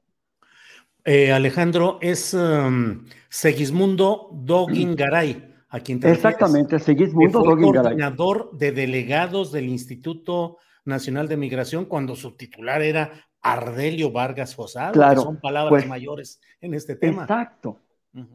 Eh, 1.04 1.32
Alejandro, 1.32 1.98
es 2.00 2.34
um, 2.34 3.04
Segismundo 3.28 4.30
Dogingaray, 4.32 5.54
a 5.68 5.78
quien 5.78 6.00
te 6.00 6.10
Exactamente, 6.10 6.80
Segismundo 6.80 7.44
Dogingaray. 7.44 7.82
coordinador 7.82 8.50
de 8.58 8.72
delegados 8.72 9.52
del 9.52 9.68
Instituto 9.68 10.58
Nacional 10.84 11.28
de 11.28 11.36
Migración 11.36 11.84
cuando 11.84 12.16
su 12.16 12.36
titular 12.36 12.82
era 12.82 13.12
Ardelio 13.40 14.10
Vargas 14.10 14.56
Fosado, 14.56 14.94
claro, 14.94 15.20
que 15.20 15.26
son 15.26 15.40
palabras 15.40 15.70
pues, 15.70 15.88
mayores 15.88 16.40
en 16.60 16.74
este 16.74 16.96
tema. 16.96 17.22
Exacto. 17.22 17.80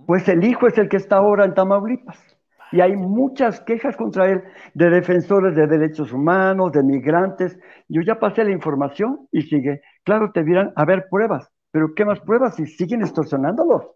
Pues 0.05 0.29
el 0.29 0.43
hijo 0.45 0.67
es 0.67 0.77
el 0.77 0.87
que 0.87 0.97
está 0.97 1.17
ahora 1.17 1.43
en 1.43 1.53
Tamaulipas. 1.53 2.17
Y 2.71 2.79
hay 2.79 2.95
muchas 2.95 3.59
quejas 3.61 3.97
contra 3.97 4.29
él 4.29 4.43
de 4.73 4.89
defensores 4.89 5.55
de 5.55 5.67
derechos 5.67 6.13
humanos, 6.13 6.71
de 6.71 6.83
migrantes. 6.83 7.57
Yo 7.89 8.01
ya 8.01 8.19
pasé 8.19 8.43
la 8.43 8.51
información 8.51 9.27
y 9.31 9.41
sigue. 9.43 9.81
Claro, 10.03 10.31
te 10.31 10.43
dirán, 10.43 10.71
a 10.75 10.85
ver, 10.85 11.07
pruebas, 11.09 11.49
pero 11.71 11.93
¿qué 11.95 12.05
más 12.05 12.19
pruebas 12.21 12.55
si 12.55 12.65
siguen 12.65 13.01
extorsionándolos? 13.01 13.87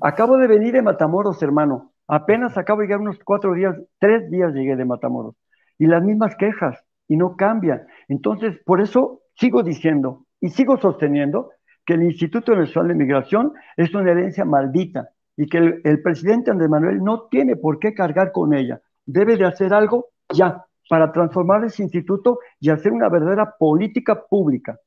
Acabo 0.00 0.36
de 0.36 0.46
venir 0.46 0.74
de 0.74 0.82
Matamoros, 0.82 1.42
hermano. 1.42 1.92
Apenas 2.06 2.56
acabo 2.56 2.80
de 2.80 2.86
llegar 2.86 3.00
unos 3.00 3.18
cuatro 3.24 3.54
días, 3.54 3.76
tres 3.98 4.30
días 4.30 4.52
llegué 4.52 4.76
de 4.76 4.84
Matamoros. 4.84 5.36
Y 5.78 5.86
las 5.86 6.02
mismas 6.02 6.36
quejas, 6.36 6.84
y 7.08 7.16
no 7.16 7.36
cambian. 7.36 7.86
Entonces, 8.08 8.60
por 8.64 8.80
eso 8.80 9.22
sigo 9.34 9.62
diciendo 9.62 10.26
y 10.40 10.50
sigo 10.50 10.78
sosteniendo 10.78 11.50
que 11.84 11.94
el 11.94 12.04
Instituto 12.04 12.54
Nacional 12.54 12.88
de 12.88 12.94
Migración 12.94 13.52
es 13.76 13.92
una 13.94 14.10
herencia 14.10 14.44
maldita 14.44 15.10
y 15.40 15.46
que 15.46 15.80
el, 15.82 16.02
presidente 16.02 16.50
Andrés 16.50 16.68
Manuel 16.68 17.02
no 17.02 17.26
tiene 17.30 17.56
por 17.56 17.78
qué 17.78 17.94
cargar 17.94 18.30
con 18.30 18.52
ella. 18.52 18.82
Debe 19.06 19.38
de 19.38 19.46
hacer 19.46 19.72
algo 19.72 20.08
ya 20.30 20.66
para 20.86 21.10
transformar 21.12 21.64
ese 21.64 21.82
instituto 21.82 22.40
y 22.60 22.68
hacer 22.68 22.92
una 22.92 23.08
verdadera 23.08 23.54
política 23.58 24.22
pública. 24.28 24.78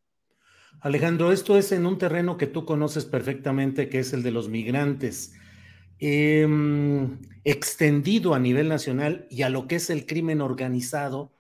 Alejandro, 0.80 1.32
esto 1.32 1.58
es 1.58 1.72
en 1.72 1.88
un 1.88 1.98
terreno 1.98 2.38
que 2.38 2.46
tú 2.46 2.66
conoces 2.66 3.04
perfectamente, 3.04 3.90
que 3.90 3.98
es 3.98 4.14
el 4.14 4.22
de 4.22 4.30
los 4.30 4.48
migrantes, 4.48 5.34
em, 5.98 7.18
extendido 7.44 8.36
a 8.36 8.40
nivel 8.40 8.70
nacional 8.70 9.26
y 9.32 9.42
a 9.42 9.50
lo 9.50 9.68
que 9.68 9.78
es 9.78 9.90
el 9.90 10.06
crimen 10.06 10.40
organizado. 10.40 11.32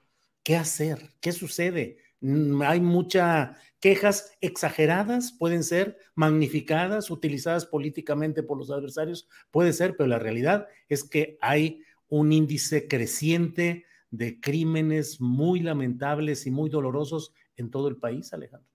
¿Qué 0.41 0.55
hacer? 0.55 1.11
¿Qué 1.21 1.33
sucede? 1.33 1.97
Mm, 2.23 2.61
hay 2.61 2.79
muchas 2.79 3.57
quejas 3.81 4.37
exageradas, 4.39 5.33
pueden 5.33 5.61
ser 5.61 5.97
magnificadas, 6.15 7.11
utilizadas 7.11 7.65
políticamente 7.65 8.43
por 8.43 8.57
los 8.57 8.71
adversarios, 8.71 9.27
puede 9.51 9.73
ser, 9.73 9.97
pero 9.97 10.07
la 10.07 10.19
realidad 10.19 10.67
es 10.87 11.03
que 11.03 11.37
hay 11.41 11.81
un 12.07 12.31
índice 12.31 12.87
creciente 12.87 13.85
de 14.09 14.39
crímenes 14.39 15.19
muy 15.19 15.59
lamentables 15.59 16.47
y 16.47 16.51
muy 16.51 16.69
dolorosos 16.69 17.33
en 17.57 17.69
todo 17.69 17.89
el 17.89 17.97
país, 17.97 18.31
Alejandro. 18.31 18.69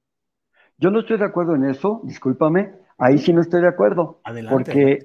Yo 0.76 0.90
no 0.90 1.00
estoy 1.00 1.16
de 1.16 1.24
acuerdo 1.24 1.54
en 1.54 1.64
eso, 1.64 2.02
discúlpame, 2.04 2.74
ahí 2.98 3.16
sí 3.16 3.32
no 3.32 3.40
estoy 3.40 3.62
de 3.62 3.68
acuerdo. 3.68 4.20
Adelante. 4.24 4.52
Porque, 4.52 4.98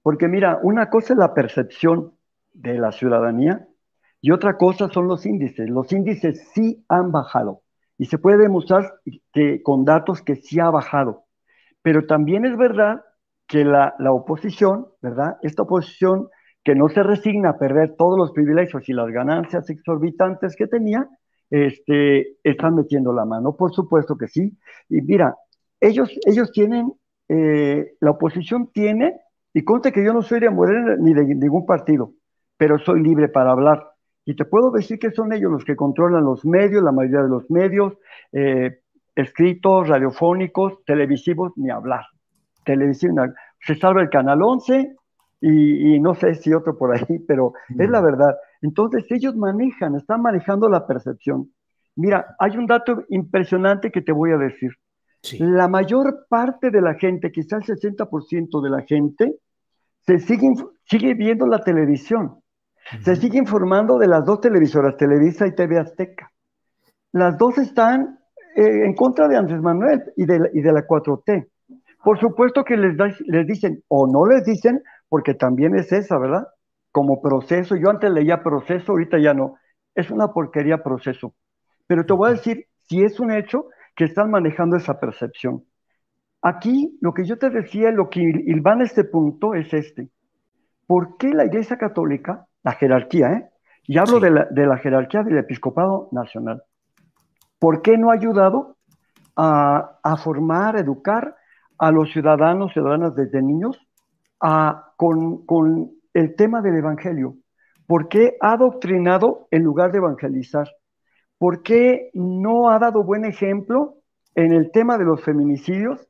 porque 0.00 0.28
mira, 0.28 0.60
una 0.62 0.88
cosa 0.88 1.12
es 1.12 1.18
la 1.18 1.34
percepción 1.34 2.14
de 2.54 2.78
la 2.78 2.90
ciudadanía 2.90 3.68
y 4.22 4.30
otra 4.30 4.56
cosa 4.56 4.88
son 4.88 5.08
los 5.08 5.26
índices. 5.26 5.68
Los 5.68 5.92
índices 5.92 6.48
sí 6.54 6.86
han 6.88 7.12
bajado. 7.12 7.60
Y 7.98 8.06
se 8.06 8.18
puede 8.18 8.38
demostrar 8.38 8.94
que, 9.32 9.62
con 9.62 9.84
datos 9.84 10.22
que 10.22 10.36
sí 10.36 10.60
ha 10.60 10.70
bajado. 10.70 11.24
Pero 11.82 12.06
también 12.06 12.44
es 12.44 12.56
verdad 12.56 13.02
que 13.46 13.64
la, 13.64 13.94
oposición, 14.10 14.86
¿verdad? 15.00 15.36
Esta 15.42 15.62
oposición 15.62 16.28
que 16.64 16.74
no 16.74 16.88
se 16.88 17.02
resigna 17.02 17.50
a 17.50 17.58
perder 17.58 17.96
todos 17.96 18.16
los 18.18 18.32
privilegios 18.32 18.88
y 18.88 18.92
las 18.92 19.10
ganancias 19.10 19.68
exorbitantes 19.68 20.56
que 20.56 20.66
tenía, 20.66 21.08
este, 21.50 22.38
están 22.42 22.74
metiendo 22.76 23.12
la 23.12 23.24
mano. 23.24 23.56
Por 23.56 23.72
supuesto 23.72 24.16
que 24.16 24.28
sí. 24.28 24.56
Y 24.88 25.02
mira, 25.02 25.36
ellos, 25.80 26.10
ellos 26.24 26.50
tienen, 26.52 26.92
eh, 27.28 27.94
la 28.00 28.12
oposición 28.12 28.70
tiene, 28.72 29.20
y 29.52 29.64
conte 29.64 29.92
que 29.92 30.04
yo 30.04 30.12
no 30.12 30.22
soy 30.22 30.40
de 30.40 30.50
Morena 30.50 30.96
ni 30.98 31.12
de 31.12 31.24
ningún 31.34 31.66
partido, 31.66 32.14
pero 32.56 32.78
soy 32.78 33.02
libre 33.02 33.28
para 33.28 33.50
hablar. 33.50 33.91
Y 34.24 34.36
te 34.36 34.44
puedo 34.44 34.70
decir 34.70 34.98
que 34.98 35.10
son 35.10 35.32
ellos 35.32 35.50
los 35.50 35.64
que 35.64 35.76
controlan 35.76 36.24
los 36.24 36.44
medios, 36.44 36.82
la 36.82 36.92
mayoría 36.92 37.22
de 37.22 37.28
los 37.28 37.50
medios, 37.50 37.94
eh, 38.32 38.80
escritos, 39.14 39.88
radiofónicos, 39.88 40.84
televisivos, 40.84 41.52
ni 41.56 41.70
hablar. 41.70 42.04
Televisión, 42.64 43.16
se 43.60 43.74
salva 43.74 44.02
el 44.02 44.10
canal 44.10 44.42
11 44.42 44.96
y, 45.40 45.98
no 45.98 46.14
sé 46.14 46.36
si 46.36 46.54
otro 46.54 46.78
por 46.78 46.94
ahí, 46.94 47.18
pero 47.26 47.54
es 47.76 47.90
la 47.90 48.00
verdad. 48.00 48.36
Entonces 48.60 49.04
ellos 49.10 49.34
manejan, 49.34 49.96
están 49.96 50.22
manejando 50.22 50.68
la 50.68 50.86
percepción. 50.86 51.50
Mira, 51.96 52.36
hay 52.38 52.56
un 52.56 52.66
dato 52.66 53.04
impresionante 53.08 53.90
que 53.90 54.02
te 54.02 54.12
voy 54.12 54.30
a 54.30 54.38
decir. 54.38 54.70
La 55.38 55.68
mayor 55.68 56.26
parte 56.28 56.70
de 56.70 56.80
la 56.80 56.94
gente, 56.94 57.30
quizás 57.30 57.68
el 57.68 57.78
60% 57.78 58.62
de 58.62 58.70
la 58.70 58.82
gente, 58.82 59.36
se 60.00 60.18
sigue, 60.18 60.52
sigue 60.84 61.14
viendo 61.14 61.46
la 61.46 61.62
televisión. 61.62 62.41
Se 63.02 63.16
sigue 63.16 63.38
informando 63.38 63.98
de 63.98 64.06
las 64.06 64.24
dos 64.24 64.40
televisoras, 64.40 64.96
Televisa 64.96 65.46
y 65.46 65.54
TV 65.54 65.78
Azteca. 65.78 66.30
Las 67.12 67.38
dos 67.38 67.58
están 67.58 68.18
eh, 68.56 68.84
en 68.84 68.94
contra 68.94 69.28
de 69.28 69.36
Andrés 69.36 69.60
Manuel 69.60 70.02
y 70.16 70.26
de, 70.26 70.50
y 70.52 70.60
de 70.60 70.72
la 70.72 70.86
4T. 70.86 71.48
Por 72.02 72.18
supuesto 72.18 72.64
que 72.64 72.76
les, 72.76 72.96
les 73.26 73.46
dicen 73.46 73.82
o 73.88 74.06
no 74.06 74.26
les 74.26 74.44
dicen, 74.44 74.82
porque 75.08 75.34
también 75.34 75.74
es 75.74 75.92
esa, 75.92 76.18
¿verdad? 76.18 76.46
Como 76.90 77.22
proceso. 77.22 77.76
Yo 77.76 77.90
antes 77.90 78.10
leía 78.10 78.42
proceso, 78.42 78.92
ahorita 78.92 79.18
ya 79.18 79.34
no. 79.34 79.56
Es 79.94 80.10
una 80.10 80.32
porquería 80.32 80.82
proceso. 80.82 81.34
Pero 81.86 82.04
te 82.04 82.12
voy 82.12 82.30
a 82.30 82.32
decir, 82.32 82.66
si 82.88 83.02
es 83.02 83.20
un 83.20 83.30
hecho 83.30 83.66
que 83.94 84.04
están 84.04 84.30
manejando 84.30 84.76
esa 84.76 84.98
percepción. 84.98 85.64
Aquí 86.40 86.98
lo 87.00 87.14
que 87.14 87.24
yo 87.24 87.38
te 87.38 87.50
decía, 87.50 87.90
lo 87.90 88.10
que 88.10 88.20
en 88.22 88.80
este 88.80 89.04
punto 89.04 89.54
es 89.54 89.72
este. 89.72 90.08
¿Por 90.86 91.16
qué 91.16 91.28
la 91.28 91.44
Iglesia 91.44 91.76
Católica 91.76 92.46
la 92.62 92.72
jerarquía, 92.72 93.32
¿eh? 93.32 93.48
Y 93.84 93.98
hablo 93.98 94.20
de, 94.20 94.30
la, 94.30 94.78
jerarquía 94.78 95.22
del 95.22 95.38
episcopado 95.38 96.08
nacional. 96.12 96.62
¿Por 97.58 97.82
qué 97.82 97.98
no 97.98 98.10
ha 98.10 98.14
ayudado 98.14 98.76
a, 99.36 100.16
formar, 100.22 100.76
a 100.76 100.80
educar 100.80 101.36
a 101.78 101.90
los 101.90 102.12
ciudadanos, 102.12 102.72
ciudadanas 102.72 103.14
desde 103.16 103.42
niños 103.42 103.76
con, 104.96 105.44
con 105.46 105.90
el 106.14 106.36
tema 106.36 106.62
del 106.62 106.76
Evangelio? 106.76 107.36
¿Por 107.86 108.08
qué 108.08 108.36
ha 108.40 108.52
adoctrinado 108.52 109.48
en 109.50 109.64
lugar 109.64 109.90
de 109.90 109.98
evangelizar? 109.98 110.68
¿Por 111.38 111.62
qué 111.62 112.10
no 112.14 112.70
ha 112.70 112.78
dado 112.78 113.02
buen 113.02 113.24
ejemplo 113.24 113.96
en 114.34 114.52
el 114.52 114.70
tema 114.70 114.96
de 114.96 115.04
los 115.04 115.22
feminicidios, 115.22 116.08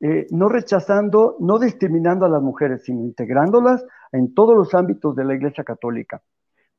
eh, 0.00 0.26
no 0.30 0.48
rechazando, 0.48 1.36
no 1.40 1.58
discriminando 1.58 2.26
a 2.26 2.28
las 2.28 2.42
mujeres, 2.42 2.84
sino 2.84 3.02
integrándolas 3.02 3.84
en 4.12 4.34
todos 4.34 4.56
los 4.56 4.74
ámbitos 4.74 5.14
de 5.16 5.24
la 5.24 5.34
Iglesia 5.34 5.64
Católica. 5.64 6.22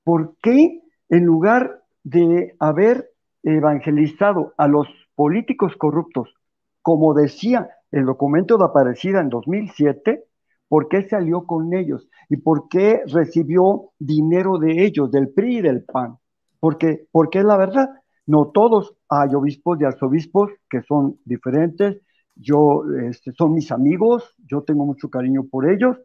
¿Por 0.04 0.36
qué 0.41 0.82
en 1.10 1.25
lugar 1.25 1.82
de 2.04 2.56
haber 2.60 3.12
evangelizado 3.43 4.54
a 4.58 4.67
los 4.67 4.88
políticos 5.15 5.75
corruptos, 5.78 6.34
como 6.82 7.13
decía 7.13 7.69
el 7.91 8.06
documento 8.06 8.58
de 8.58 8.65
Aparecida 8.65 9.21
en 9.21 9.30
2007, 9.30 10.23
¿por 10.67 10.88
qué 10.88 11.04
se 11.04 11.15
alió 11.15 11.45
con 11.45 11.73
ellos? 11.73 12.10
¿Y 12.30 12.38
por 12.38 12.67
qué 12.69 13.01
recibió 13.08 13.91
dinero 13.97 14.58
de 14.58 14.84
ellos, 14.84 15.12
del 15.12 15.30
PRI 15.30 15.58
y 15.58 15.62
del 15.62 15.84
PAN? 15.84 16.17
Porque, 16.60 17.08
porque 17.12 17.39
es 17.39 17.45
la 17.45 17.58
verdad, 17.58 17.89
no 18.25 18.47
todos, 18.47 18.95
hay 19.08 19.36
obispos 19.36 19.80
y 19.80 19.86
arzobispos 19.86 20.51
que 20.69 20.82
son 20.82 21.19
diferentes, 21.25 22.01
yo, 22.36 22.84
este, 23.10 23.32
son 23.34 23.54
mis 23.54 23.71
amigos, 23.71 24.36
yo 24.45 24.63
tengo 24.63 24.86
mucho 24.86 25.10
cariño 25.10 25.43
por 25.50 25.69
ellos, 25.69 25.98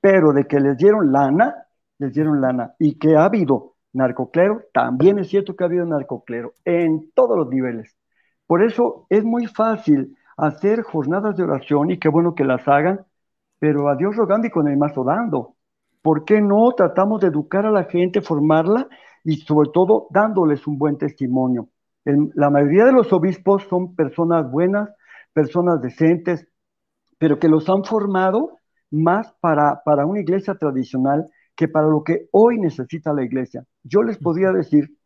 pero 0.00 0.32
de 0.32 0.46
que 0.46 0.60
les 0.60 0.76
dieron 0.76 1.12
lana, 1.12 1.66
les 1.98 2.12
dieron 2.12 2.40
lana. 2.40 2.74
Y 2.78 2.98
que 2.98 3.16
ha 3.16 3.24
habido 3.24 3.74
narcoclero, 3.92 4.62
también 4.72 5.18
es 5.18 5.28
cierto 5.28 5.56
que 5.56 5.64
ha 5.64 5.66
habido 5.66 5.86
narcoclero 5.86 6.52
en 6.64 7.10
todos 7.14 7.36
los 7.36 7.48
niveles. 7.48 7.96
Por 8.46 8.62
eso 8.62 9.06
es 9.08 9.24
muy 9.24 9.46
fácil 9.46 10.16
hacer 10.36 10.82
jornadas 10.82 11.36
de 11.36 11.44
oración 11.44 11.90
y 11.90 11.98
qué 11.98 12.08
bueno 12.08 12.34
que 12.34 12.44
las 12.44 12.66
hagan, 12.68 13.04
pero 13.58 13.88
a 13.88 13.96
Dios 13.96 14.16
rogando 14.16 14.46
y 14.46 14.50
con 14.50 14.68
el 14.68 14.76
mazo 14.76 15.04
dando. 15.04 15.56
¿Por 16.02 16.24
qué 16.24 16.40
no 16.40 16.70
tratamos 16.72 17.20
de 17.20 17.28
educar 17.28 17.64
a 17.64 17.70
la 17.70 17.84
gente, 17.84 18.20
formarla 18.20 18.88
y 19.24 19.36
sobre 19.36 19.70
todo 19.72 20.08
dándoles 20.10 20.66
un 20.66 20.78
buen 20.78 20.98
testimonio? 20.98 21.68
la 22.06 22.50
mayoría 22.50 22.84
de 22.84 22.92
los 22.92 23.10
obispos 23.14 23.62
son 23.64 23.94
personas 23.94 24.50
buenas, 24.50 24.90
personas 25.34 25.82
decentes, 25.82 26.46
pero 27.18 27.38
que 27.38 27.48
los 27.48 27.68
han 27.68 27.84
formado 27.84 28.58
más 28.90 29.34
para, 29.40 29.82
para 29.84 30.06
una 30.06 30.20
iglesia 30.20 30.54
tradicional 30.54 31.26
que 31.54 31.68
para 31.68 31.88
lo 31.88 32.02
que 32.02 32.28
hoy 32.32 32.58
necesita 32.58 33.12
la 33.12 33.24
iglesia. 33.24 33.64
Yo 33.82 34.02
les 34.02 34.18
podría 34.18 34.52
decir 34.52 34.96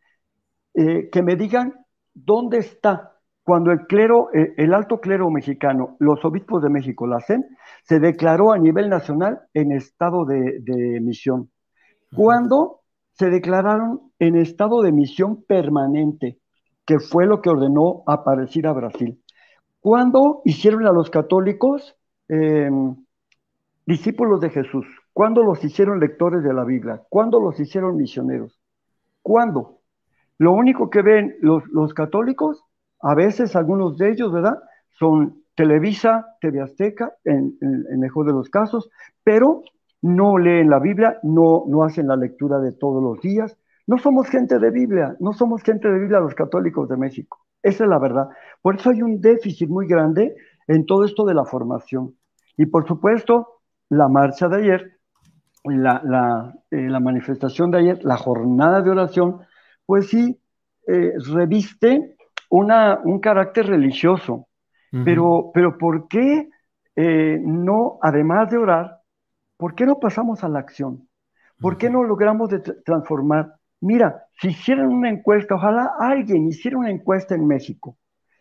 eh, 0.74 1.08
que 1.10 1.22
me 1.22 1.36
digan 1.36 1.74
dónde 2.14 2.58
está 2.58 3.14
cuando 3.42 3.72
el 3.72 3.86
clero, 3.86 4.28
eh, 4.34 4.54
el 4.58 4.74
alto 4.74 5.00
clero 5.00 5.30
mexicano, 5.30 5.96
los 6.00 6.22
obispos 6.24 6.62
de 6.62 6.68
México, 6.68 7.06
la 7.06 7.20
CEN, 7.20 7.44
se 7.82 7.98
declaró 7.98 8.52
a 8.52 8.58
nivel 8.58 8.90
nacional 8.90 9.40
en 9.54 9.72
estado 9.72 10.26
de, 10.26 10.60
de 10.60 11.00
misión. 11.00 11.50
Cuando 12.14 12.82
se 13.12 13.30
declararon 13.30 14.12
en 14.18 14.36
estado 14.36 14.82
de 14.82 14.92
misión 14.92 15.44
permanente, 15.44 16.38
que 16.84 16.98
fue 16.98 17.26
lo 17.26 17.40
que 17.40 17.50
ordenó 17.50 18.02
aparecer 18.06 18.66
a 18.66 18.72
Brasil. 18.72 19.22
Cuando 19.80 20.42
hicieron 20.44 20.86
a 20.86 20.92
los 20.92 21.10
católicos 21.10 21.96
eh, 22.28 22.70
discípulos 23.88 24.42
de 24.42 24.50
Jesús? 24.50 24.86
¿Cuándo 25.14 25.42
los 25.42 25.64
hicieron 25.64 25.98
lectores 25.98 26.44
de 26.44 26.52
la 26.52 26.62
Biblia? 26.62 27.02
¿Cuándo 27.08 27.40
los 27.40 27.58
hicieron 27.58 27.96
misioneros? 27.96 28.60
¿Cuándo? 29.22 29.80
Lo 30.36 30.52
único 30.52 30.90
que 30.90 31.00
ven 31.00 31.36
los, 31.40 31.94
católicos, 31.94 32.62
a 33.00 33.14
veces 33.14 33.56
algunos 33.56 33.96
de 33.96 34.10
ellos, 34.10 34.30
¿verdad? 34.30 34.62
Son 34.90 35.42
Televisa, 35.54 36.36
TV 36.40 36.60
Azteca, 36.60 37.14
en, 37.24 37.56
el 37.60 37.98
mejor 37.98 38.26
de 38.26 38.32
los 38.32 38.50
casos, 38.50 38.90
pero 39.24 39.62
no 40.02 40.38
leen 40.38 40.68
la 40.68 40.78
Biblia, 40.78 41.18
no, 41.22 41.64
no 41.66 41.82
hacen 41.82 42.08
la 42.08 42.16
lectura 42.16 42.58
de 42.60 42.72
todos 42.72 43.02
los 43.02 43.20
días. 43.22 43.56
No 43.86 43.96
somos 43.96 44.28
gente 44.28 44.58
de 44.58 44.70
Biblia, 44.70 45.16
no 45.18 45.32
somos 45.32 45.62
gente 45.62 45.88
de 45.88 45.98
Biblia 45.98 46.20
los 46.20 46.34
católicos 46.34 46.88
de 46.90 46.98
México. 46.98 47.47
Esa 47.62 47.84
es 47.84 47.90
la 47.90 47.98
verdad. 47.98 48.28
Por 48.62 48.76
eso 48.76 48.90
hay 48.90 49.02
un 49.02 49.20
déficit 49.20 49.68
muy 49.68 49.86
grande 49.86 50.34
en 50.66 50.86
todo 50.86 51.04
esto 51.04 51.24
de 51.24 51.34
la 51.34 51.44
formación. 51.44 52.16
Y 52.56 52.66
por 52.66 52.86
supuesto, 52.86 53.60
la 53.88 54.08
marcha 54.08 54.48
de 54.48 54.56
ayer, 54.56 54.98
la, 55.64 56.00
la, 56.04 56.54
eh, 56.70 56.88
la 56.88 57.00
manifestación 57.00 57.70
de 57.70 57.78
ayer, 57.78 58.04
la 58.04 58.16
jornada 58.16 58.82
de 58.82 58.90
oración, 58.90 59.40
pues 59.86 60.08
sí, 60.08 60.40
eh, 60.86 61.12
reviste 61.32 62.16
una, 62.50 63.00
un 63.04 63.20
carácter 63.20 63.66
religioso. 63.66 64.46
pero, 65.04 65.50
pero 65.52 65.76
¿por 65.76 66.08
qué 66.08 66.48
eh, 66.96 67.38
no, 67.40 67.98
además 68.00 68.50
de 68.50 68.56
orar, 68.56 69.02
por 69.56 69.74
qué 69.74 69.84
no 69.84 70.00
pasamos 70.00 70.42
a 70.44 70.48
la 70.48 70.60
acción? 70.60 71.08
¿Por 71.60 71.76
qué 71.76 71.90
no 71.90 72.04
logramos 72.04 72.48
de 72.50 72.60
transformar? 72.60 73.57
Mira, 73.80 74.26
si 74.40 74.48
hicieran 74.48 74.88
una 74.88 75.08
encuesta, 75.08 75.54
ojalá 75.54 75.92
alguien 75.98 76.48
hiciera 76.48 76.78
una 76.78 76.90
encuesta 76.90 77.34
en 77.34 77.46
México 77.46 77.96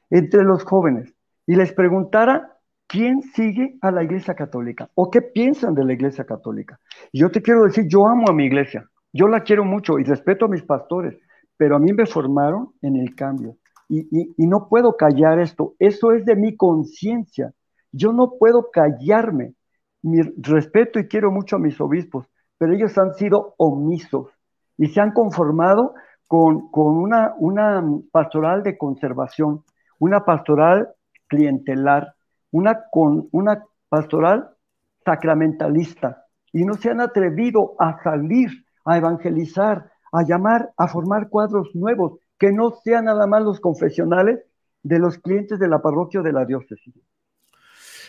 entre 0.10 0.44
los 0.44 0.64
jóvenes 0.64 1.14
y 1.46 1.56
les 1.56 1.74
preguntara 1.74 2.58
quién 2.88 3.22
sigue 3.22 3.78
a 3.82 3.92
la 3.92 4.04
Iglesia 4.04 4.34
Católica 4.34 4.90
o 4.96 5.12
qué 5.12 5.22
piensan 5.22 5.76
de 5.76 5.86
la 5.86 5.94
Iglesia 5.94 6.26
Católica. 6.26 6.80
Y 7.12 7.20
yo 7.20 7.30
te 7.30 7.42
quiero 7.42 7.66
decir, 7.66 7.86
yo 7.88 8.08
amo 8.08 8.26
a 8.30 8.34
mi 8.34 8.46
iglesia, 8.46 8.90
yo 9.14 9.28
la 9.28 9.42
quiero 9.42 9.64
mucho 9.64 10.00
y 10.00 10.04
respeto 10.04 10.46
a 10.46 10.50
mis 10.50 10.64
pastores, 10.64 11.18
pero 11.56 11.76
a 11.76 11.80
mí 11.80 11.94
me 11.94 12.06
formaron 12.06 12.74
en 12.82 12.96
el 12.96 13.14
cambio. 13.16 13.58
Y, 13.90 14.34
no 14.38 14.68
puedo 14.68 14.98
callar 14.98 15.40
esto, 15.40 15.76
eso 15.80 16.12
es 16.12 16.26
de 16.26 16.36
mi 16.36 16.58
conciencia. 16.58 17.54
Yo 17.92 18.12
no 18.12 18.34
puedo 18.38 18.70
callarme. 18.72 19.54
Mi 20.02 20.22
respeto 20.22 21.00
y 21.00 21.08
quiero 21.08 21.32
mucho 21.32 21.56
a 21.56 21.60
mis 21.60 21.80
obispos, 21.82 22.28
pero 22.58 22.74
ellos 22.74 22.98
han 22.98 23.14
sido 23.14 23.56
omisos 23.58 24.37
y 24.78 24.88
se 24.88 25.02
han 25.02 25.12
conformado 25.12 25.94
con, 26.28 26.70
una, 26.74 27.34
una 27.38 27.84
pastoral 28.12 28.64
de 28.64 28.78
conservación, 28.78 29.64
una 30.00 30.26
pastoral 30.26 30.90
clientelar, 31.28 32.14
una, 32.52 32.84
con, 32.92 33.28
una 33.32 33.64
pastoral 33.90 34.50
sacramentalista, 35.04 36.26
y 36.52 36.64
no 36.64 36.76
se 36.76 36.90
han 36.90 37.02
atrevido 37.02 37.76
a 37.80 38.02
salir, 38.04 38.50
a 38.86 38.98
evangelizar, 38.98 39.90
a 40.12 40.24
llamar, 40.24 40.72
a 40.78 40.88
formar 40.88 41.30
cuadros 41.30 41.70
nuevos, 41.74 42.20
que 42.38 42.52
no 42.52 42.72
sean 42.84 43.06
nada 43.06 43.28
más 43.28 43.44
los 43.44 43.60
confesionales 43.60 44.40
de 44.84 45.00
los 45.00 45.18
clientes 45.18 45.60
de 45.60 45.68
la 45.68 45.82
parroquia 45.82 46.22
de 46.22 46.32
la 46.32 46.46
diócesis. 46.46 46.94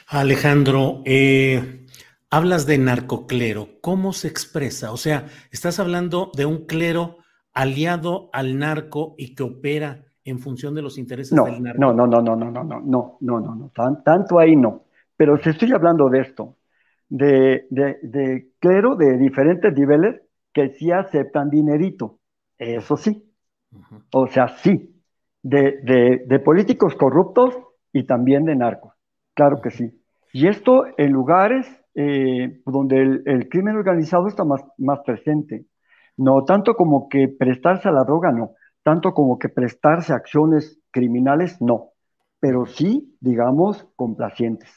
Alejandro, 0.08 1.02
eh, 1.04 1.86
hablas 2.30 2.66
de 2.66 2.78
narcoclero, 2.78 3.68
¿cómo 3.80 4.12
se 4.12 4.28
expresa? 4.28 4.92
O 4.92 4.96
sea, 4.96 5.26
estás 5.50 5.80
hablando 5.80 6.30
de 6.36 6.46
un 6.46 6.66
clero 6.66 7.18
aliado 7.54 8.30
al 8.32 8.58
narco 8.58 9.14
y 9.16 9.34
que 9.34 9.42
opera 9.42 10.04
en 10.24 10.38
función 10.38 10.74
de 10.74 10.82
los 10.82 10.98
intereses 10.98 11.36
del 11.42 11.62
narco. 11.62 11.80
No, 11.80 11.92
no, 11.92 12.06
no, 12.06 12.20
no, 12.20 12.36
no, 12.36 12.50
no, 12.50 12.64
no, 12.64 12.80
no, 12.80 13.18
no, 13.20 13.40
no, 13.40 13.54
no, 13.54 13.72
tanto 14.04 14.38
ahí 14.38 14.56
no. 14.56 14.84
Pero 15.16 15.38
si 15.38 15.50
estoy 15.50 15.72
hablando 15.72 16.08
de 16.08 16.20
esto, 16.20 16.56
de, 17.08 17.66
de, 17.70 17.98
de 18.02 18.50
clero 18.58 18.94
de 18.94 19.16
diferentes 19.16 19.74
niveles 19.74 20.20
que 20.52 20.70
sí 20.70 20.92
aceptan 20.92 21.50
dinerito, 21.50 22.18
eso 22.58 22.96
sí. 22.96 23.24
O 24.12 24.26
sea, 24.28 24.48
sí, 24.48 25.02
de, 25.42 26.24
de, 26.26 26.38
políticos 26.40 26.94
corruptos 26.94 27.54
y 27.92 28.04
también 28.04 28.44
de 28.44 28.56
narcos, 28.56 28.94
claro 29.34 29.60
que 29.60 29.70
sí. 29.70 30.02
Y 30.32 30.46
esto 30.46 30.86
en 30.96 31.12
lugares 31.12 31.66
eh, 32.00 32.60
donde 32.64 33.02
el, 33.02 33.22
el, 33.26 33.48
crimen 33.48 33.74
organizado 33.74 34.28
está 34.28 34.44
más, 34.44 34.62
más 34.76 35.00
presente. 35.04 35.66
No 36.16 36.44
tanto 36.44 36.76
como 36.76 37.08
que 37.08 37.26
prestarse 37.26 37.88
a 37.88 37.92
la 37.92 38.04
droga, 38.04 38.30
no 38.30 38.52
tanto 38.84 39.12
como 39.12 39.38
que 39.38 39.48
prestarse 39.48 40.12
acciones 40.12 40.80
criminales, 40.92 41.60
no, 41.60 41.90
pero 42.40 42.66
sí, 42.66 43.16
digamos, 43.20 43.86
complacientes. 43.96 44.70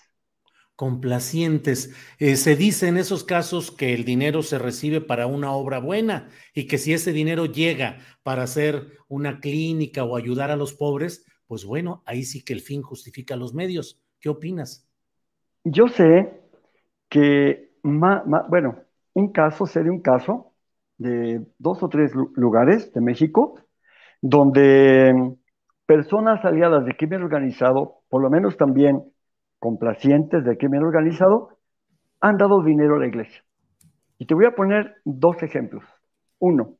Complacientes. 0.76 1.96
Eh, 2.18 2.36
se 2.38 2.56
dice 2.56 2.88
en 2.88 2.98
esos 2.98 3.24
casos 3.24 3.72
que 3.72 3.94
el 3.94 4.04
dinero 4.04 4.42
se 4.42 4.58
recibe 4.58 5.00
para 5.00 5.28
una 5.28 5.52
obra 5.52 5.80
buena 5.80 6.28
y 6.54 6.68
que 6.68 6.78
si 6.78 6.92
ese 6.92 7.14
dinero 7.14 7.46
llega 7.46 8.00
para 8.24 8.44
hacer 8.44 8.98
una 9.08 9.40
clínica 9.40 10.04
o 10.04 10.18
ayudar 10.18 10.50
a 10.50 10.56
los 10.56 10.74
pobres, 10.74 11.24
pues 11.46 11.64
bueno, 11.66 12.02
ahí 12.06 12.24
sí 12.24 12.44
que 12.44 12.54
el 12.54 12.62
fin 12.62 12.82
justifica 12.82 13.36
los 13.36 13.54
medios. 13.54 14.02
¿Qué 14.20 14.28
opinas? 14.28 14.90
Yo 15.64 15.88
sé 15.88 16.41
que, 17.12 17.74
bueno, 17.84 18.78
un 19.14 19.34
caso, 19.34 19.66
sé 19.66 19.84
de 19.84 19.90
un 19.90 20.02
caso 20.02 20.54
de 20.98 21.46
dos 21.60 21.84
o 21.84 21.90
tres 21.90 22.14
lugares 22.36 22.94
de 22.94 23.02
México 23.02 23.60
donde 24.22 25.36
personas 25.86 26.46
aliadas 26.46 26.86
de 26.86 26.96
crimen 26.96 27.22
organizado, 27.22 28.04
por 28.08 28.22
lo 28.22 28.30
menos 28.30 28.56
también 28.56 29.04
complacientes 29.60 30.46
de 30.46 30.58
crimen 30.58 30.84
organizado, 30.84 31.58
han 32.22 32.38
dado 32.38 32.64
dinero 32.64 32.96
a 32.96 33.00
la 33.00 33.08
iglesia. 33.08 33.44
Y 34.18 34.26
te 34.26 34.34
voy 34.34 34.46
a 34.46 34.56
poner 34.56 35.02
dos 35.04 35.44
ejemplos. 35.44 35.84
Uno, 36.40 36.78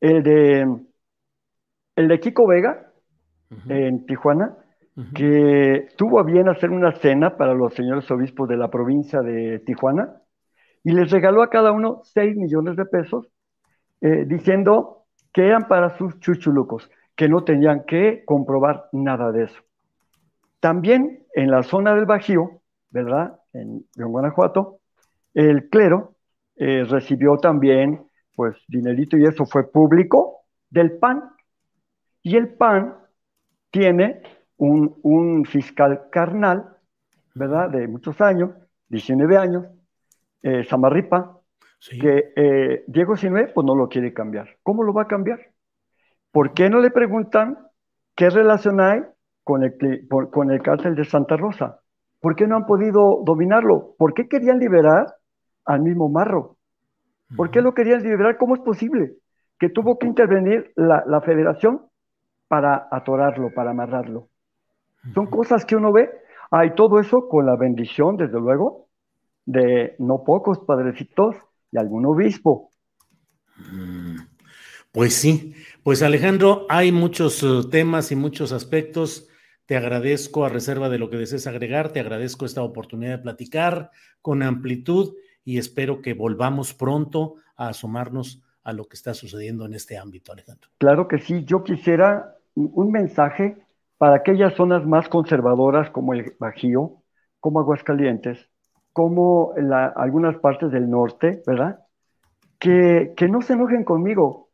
el 0.00 0.22
de, 0.22 0.78
el 1.96 2.08
de 2.08 2.20
Kiko 2.20 2.46
Vega, 2.46 2.92
en 3.68 4.06
Tijuana, 4.06 4.56
que 5.14 5.88
tuvo 5.98 6.20
a 6.20 6.22
bien 6.22 6.48
hacer 6.48 6.70
una 6.70 6.92
cena 6.92 7.36
para 7.36 7.52
los 7.52 7.74
señores 7.74 8.10
obispos 8.10 8.48
de 8.48 8.56
la 8.56 8.70
provincia 8.70 9.20
de 9.20 9.58
Tijuana 9.58 10.22
y 10.82 10.92
les 10.92 11.10
regaló 11.10 11.42
a 11.42 11.50
cada 11.50 11.72
uno 11.72 12.00
6 12.04 12.36
millones 12.36 12.76
de 12.76 12.86
pesos, 12.86 13.28
eh, 14.00 14.24
diciendo 14.26 15.04
que 15.34 15.46
eran 15.48 15.68
para 15.68 15.98
sus 15.98 16.18
chuchulucos, 16.20 16.88
que 17.14 17.28
no 17.28 17.44
tenían 17.44 17.84
que 17.84 18.24
comprobar 18.24 18.88
nada 18.92 19.32
de 19.32 19.44
eso. 19.44 19.62
También 20.60 21.26
en 21.34 21.50
la 21.50 21.62
zona 21.62 21.94
del 21.94 22.06
Bajío, 22.06 22.62
¿verdad? 22.90 23.38
En, 23.52 23.84
Guanajuato, 23.96 24.78
el 25.34 25.68
clero 25.68 26.14
eh, 26.56 26.84
recibió 26.84 27.36
también, 27.36 28.06
pues, 28.34 28.56
dinerito 28.66 29.18
y 29.18 29.24
eso 29.24 29.44
fue 29.44 29.70
público 29.70 30.44
del 30.70 30.92
PAN. 30.98 31.22
Y 32.22 32.36
el 32.36 32.54
PAN 32.54 32.96
tiene 33.70 34.22
un, 34.58 35.44
fiscal 35.44 36.08
carnal, 36.10 36.76
¿verdad? 37.34 37.70
De 37.70 37.86
muchos 37.88 38.20
años, 38.20 38.50
19 38.88 39.36
años, 39.36 39.66
eh, 40.42 40.64
Samarripa, 40.64 41.40
que 42.00 42.32
eh, 42.34 42.84
Diego 42.86 43.16
Sinue 43.16 43.48
pues 43.48 43.66
no 43.66 43.74
lo 43.74 43.88
quiere 43.88 44.12
cambiar. 44.12 44.56
¿Cómo 44.62 44.82
lo 44.82 44.92
va 44.92 45.02
a 45.02 45.08
cambiar? 45.08 45.40
¿Por 46.30 46.52
qué 46.52 46.68
no 46.68 46.80
le 46.80 46.90
preguntan 46.90 47.58
qué 48.14 48.30
relación 48.30 48.80
hay 48.80 49.02
con 49.44 49.62
el, 49.62 49.76
con 50.30 50.50
el 50.50 50.62
cárcel 50.62 50.94
de 50.94 51.04
Santa 51.04 51.36
Rosa? 51.36 51.80
¿Por 52.20 52.34
qué 52.34 52.46
no 52.46 52.56
han 52.56 52.66
podido 52.66 53.22
dominarlo? 53.24 53.94
¿Por 53.98 54.14
qué 54.14 54.28
querían 54.28 54.58
liberar 54.58 55.06
al 55.64 55.80
mismo 55.80 56.08
Marro? 56.08 56.56
¿Por 57.36 57.50
qué 57.50 57.60
lo 57.60 57.74
querían 57.74 58.02
liberar? 58.02 58.36
¿Cómo 58.36 58.54
es 58.54 58.60
posible? 58.60 59.16
Que 59.58 59.68
tuvo 59.68 59.98
que 59.98 60.06
intervenir 60.06 60.72
la, 60.76 61.04
la 61.06 61.20
federación 61.20 61.86
para 62.48 62.88
atorarlo, 62.90 63.52
para 63.54 63.70
amarrarlo. 63.70 64.28
Son 65.14 65.26
cosas 65.26 65.64
que 65.64 65.76
uno 65.76 65.92
ve. 65.92 66.10
Hay 66.50 66.74
todo 66.74 67.00
eso 67.00 67.28
con 67.28 67.46
la 67.46 67.56
bendición, 67.56 68.16
desde 68.16 68.40
luego, 68.40 68.88
de 69.44 69.94
no 69.98 70.24
pocos 70.24 70.58
padrecitos 70.60 71.36
y 71.70 71.78
algún 71.78 72.06
obispo. 72.06 72.70
Mm, 73.56 74.16
pues 74.92 75.14
sí, 75.14 75.54
pues 75.82 76.02
Alejandro, 76.02 76.66
hay 76.68 76.92
muchos 76.92 77.42
eh, 77.42 77.68
temas 77.70 78.12
y 78.12 78.16
muchos 78.16 78.52
aspectos. 78.52 79.28
Te 79.66 79.76
agradezco 79.76 80.44
a 80.44 80.48
reserva 80.48 80.88
de 80.88 80.98
lo 80.98 81.10
que 81.10 81.16
desees 81.16 81.46
agregar, 81.46 81.90
te 81.90 82.00
agradezco 82.00 82.46
esta 82.46 82.62
oportunidad 82.62 83.18
de 83.18 83.22
platicar 83.22 83.90
con 84.22 84.42
amplitud 84.42 85.14
y 85.44 85.58
espero 85.58 86.02
que 86.02 86.14
volvamos 86.14 86.74
pronto 86.74 87.36
a 87.56 87.68
asomarnos 87.68 88.42
a 88.62 88.72
lo 88.72 88.86
que 88.86 88.96
está 88.96 89.14
sucediendo 89.14 89.64
en 89.64 89.74
este 89.74 89.96
ámbito, 89.96 90.32
Alejandro. 90.32 90.70
Claro 90.78 91.08
que 91.08 91.18
sí, 91.18 91.44
yo 91.44 91.62
quisiera 91.62 92.36
un 92.54 92.90
mensaje 92.90 93.56
para 93.98 94.16
aquellas 94.16 94.54
zonas 94.54 94.86
más 94.86 95.08
conservadoras 95.08 95.90
como 95.90 96.12
el 96.12 96.34
Bajío, 96.38 97.02
como 97.40 97.60
Aguascalientes, 97.60 98.50
como 98.92 99.52
algunas 99.96 100.36
partes 100.38 100.70
del 100.70 100.88
norte, 100.88 101.42
¿verdad? 101.46 101.80
Que 102.58 103.14
no 103.30 103.42
se 103.42 103.54
enojen 103.54 103.84
conmigo. 103.84 104.48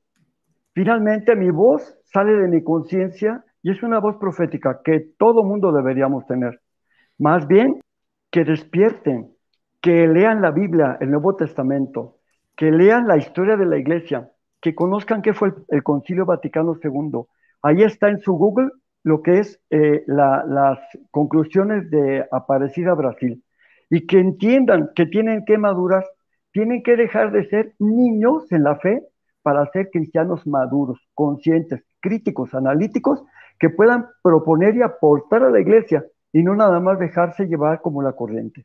Finalmente 0.74 1.36
mi 1.36 1.50
voz 1.50 1.98
sale 2.04 2.32
de 2.32 2.48
mi 2.48 2.62
conciencia 2.62 3.44
y 3.62 3.70
es 3.70 3.82
una 3.82 4.00
voz 4.00 4.16
profética 4.16 4.80
que 4.84 5.00
todo 5.18 5.44
mundo 5.44 5.72
deberíamos 5.72 6.26
tener. 6.26 6.60
Más 7.18 7.46
bien, 7.46 7.80
que 8.30 8.44
despierten, 8.44 9.36
que 9.80 10.08
lean 10.08 10.42
la 10.42 10.50
Biblia, 10.50 10.96
el 11.00 11.10
Nuevo 11.10 11.36
Testamento, 11.36 12.16
que 12.56 12.70
lean 12.70 13.06
la 13.06 13.16
historia 13.16 13.56
de 13.56 13.66
la 13.66 13.78
iglesia, 13.78 14.30
que 14.60 14.74
conozcan 14.74 15.22
qué 15.22 15.34
fue 15.34 15.52
el, 15.68 15.82
Concilio 15.82 16.24
Vaticano 16.24 16.76
II. 16.82 17.22
Ahí 17.62 17.82
está 17.82 18.08
en 18.08 18.20
su 18.20 18.32
Google 18.32 18.70
lo 19.04 19.22
que 19.22 19.40
es 19.40 19.60
eh, 19.70 20.04
las 20.06 20.78
conclusiones 21.10 21.90
de 21.90 22.26
Aparecida 22.30 22.94
Brasil 22.94 23.42
y 23.90 24.06
que 24.06 24.18
entiendan 24.18 24.90
que 24.94 25.06
tienen 25.06 25.44
que 25.44 25.58
madurar, 25.58 26.04
tienen 26.52 26.82
que 26.82 26.96
dejar 26.96 27.32
de 27.32 27.48
ser 27.48 27.74
niños 27.78 28.50
en 28.52 28.64
la 28.64 28.76
fe 28.76 29.02
para 29.42 29.66
ser 29.72 29.90
cristianos 29.90 30.46
maduros, 30.46 30.98
conscientes, 31.14 31.84
críticos, 32.00 32.54
analíticos, 32.54 33.22
que 33.58 33.70
puedan 33.70 34.06
proponer 34.22 34.76
y 34.76 34.82
aportar 34.82 35.42
a 35.42 35.50
la 35.50 35.60
iglesia 35.60 36.04
y 36.32 36.42
no 36.42 36.54
nada 36.54 36.80
más 36.80 36.98
dejarse 36.98 37.46
llevar 37.46 37.80
como 37.80 38.02
la 38.02 38.12
corriente. 38.12 38.64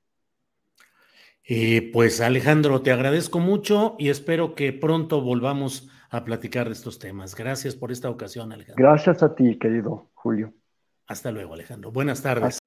Eh, 1.49 1.91
pues 1.93 2.19
Alejandro, 2.19 2.81
te 2.81 2.91
agradezco 2.91 3.39
mucho 3.39 3.95
y 3.97 4.10
espero 4.10 4.53
que 4.53 4.73
pronto 4.73 5.21
volvamos 5.21 5.88
a 6.10 6.25
platicar 6.25 6.67
de 6.67 6.73
estos 6.73 6.99
temas. 6.99 7.36
Gracias 7.36 7.73
por 7.73 7.91
esta 7.91 8.10
ocasión, 8.10 8.51
Alejandro. 8.51 8.83
Gracias 8.83 9.23
a 9.23 9.33
ti, 9.33 9.57
querido 9.57 10.10
Julio. 10.13 10.53
Hasta 11.07 11.31
luego, 11.31 11.53
Alejandro. 11.53 11.89
Buenas 11.89 12.21
tardes. 12.21 12.60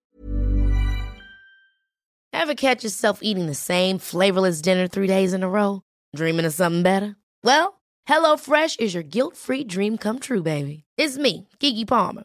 Ever 2.33 2.55
catch 2.55 2.83
yourself 2.83 3.19
eating 3.23 3.47
the 3.47 3.55
same 3.55 3.99
flavorless 3.99 4.63
dinner 4.63 4.89
three 4.89 5.07
days 5.07 5.35
in 5.35 5.43
a 5.43 5.49
row? 5.49 5.83
Dreaming 6.17 6.47
of 6.47 6.55
something 6.55 6.83
better? 6.83 7.17
Well, 7.45 7.81
HelloFresh 8.09 8.81
is 8.81 8.95
your 8.95 9.03
guilt-free 9.03 9.65
dream 9.65 9.99
come 9.99 10.19
true, 10.21 10.43
baby. 10.43 10.85
It's 10.97 11.19
me, 11.19 11.49
Kiki 11.59 11.85
Palmer. 11.85 12.25